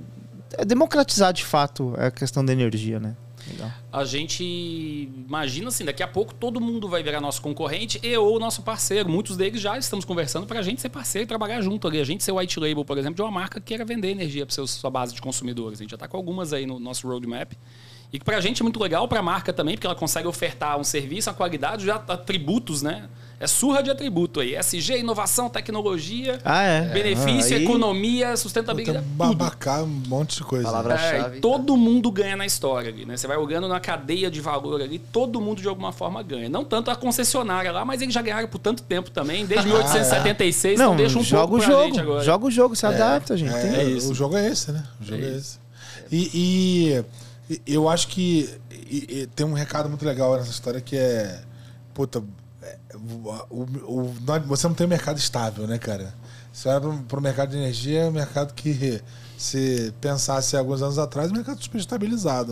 [0.58, 3.16] é democratizar de fato a questão da energia, né?
[3.50, 3.70] Legal.
[3.92, 8.38] A gente imagina assim, daqui a pouco todo mundo vai virar nosso concorrente e ou
[8.38, 9.08] nosso parceiro.
[9.08, 12.00] Muitos deles já estamos conversando para a gente ser parceiro e trabalhar junto ali.
[12.00, 14.66] A gente ser white label, por exemplo, de uma marca que queira vender energia para
[14.66, 15.80] sua base de consumidores.
[15.80, 17.52] A gente já está com algumas aí no nosso roadmap.
[18.12, 20.28] E que para a gente é muito legal, para a marca também, porque ela consegue
[20.28, 23.08] ofertar um serviço, a qualidade, já atributos, né?
[23.42, 24.54] É surra de atributo aí.
[24.54, 26.82] SG, inovação, tecnologia, Ah, é.
[26.92, 28.98] benefício, Aí- economia, Tem sustentabilidade.
[28.98, 29.14] tudo.
[29.16, 30.66] babacar um monte de coisa.
[30.66, 33.16] Palavra- É, Palavra-chave, e todo mundo ganha na história ali, né?
[33.16, 36.50] Você vai olhando na cadeia de valor ali, todo mundo de alguma forma ganha.
[36.50, 40.78] Não tanto a concessionária lá, mas eles já ganharam por tanto tempo também, desde 1876,
[40.78, 41.84] Não, então deixa um joga pouco o pra jogo.
[41.86, 42.22] gente agora.
[42.22, 43.54] Joga o jogo, se adapta, gente.
[43.54, 44.10] É, É isso.
[44.12, 44.84] O jogo é esse, né?
[45.00, 45.58] O jogo é, esse.
[46.12, 47.02] E,
[47.48, 51.40] e- eu acho que e- e tem um recado muito legal nessa história que é.
[51.94, 52.22] Puta, é,
[52.94, 53.62] o,
[54.02, 54.14] o-
[54.46, 56.14] você não tem um mercado estável, né, cara?
[56.52, 59.00] Você olha para o mercado de energia, é um mercado que,
[59.38, 62.48] se pensasse alguns anos atrás, é um mercado super estabilizado.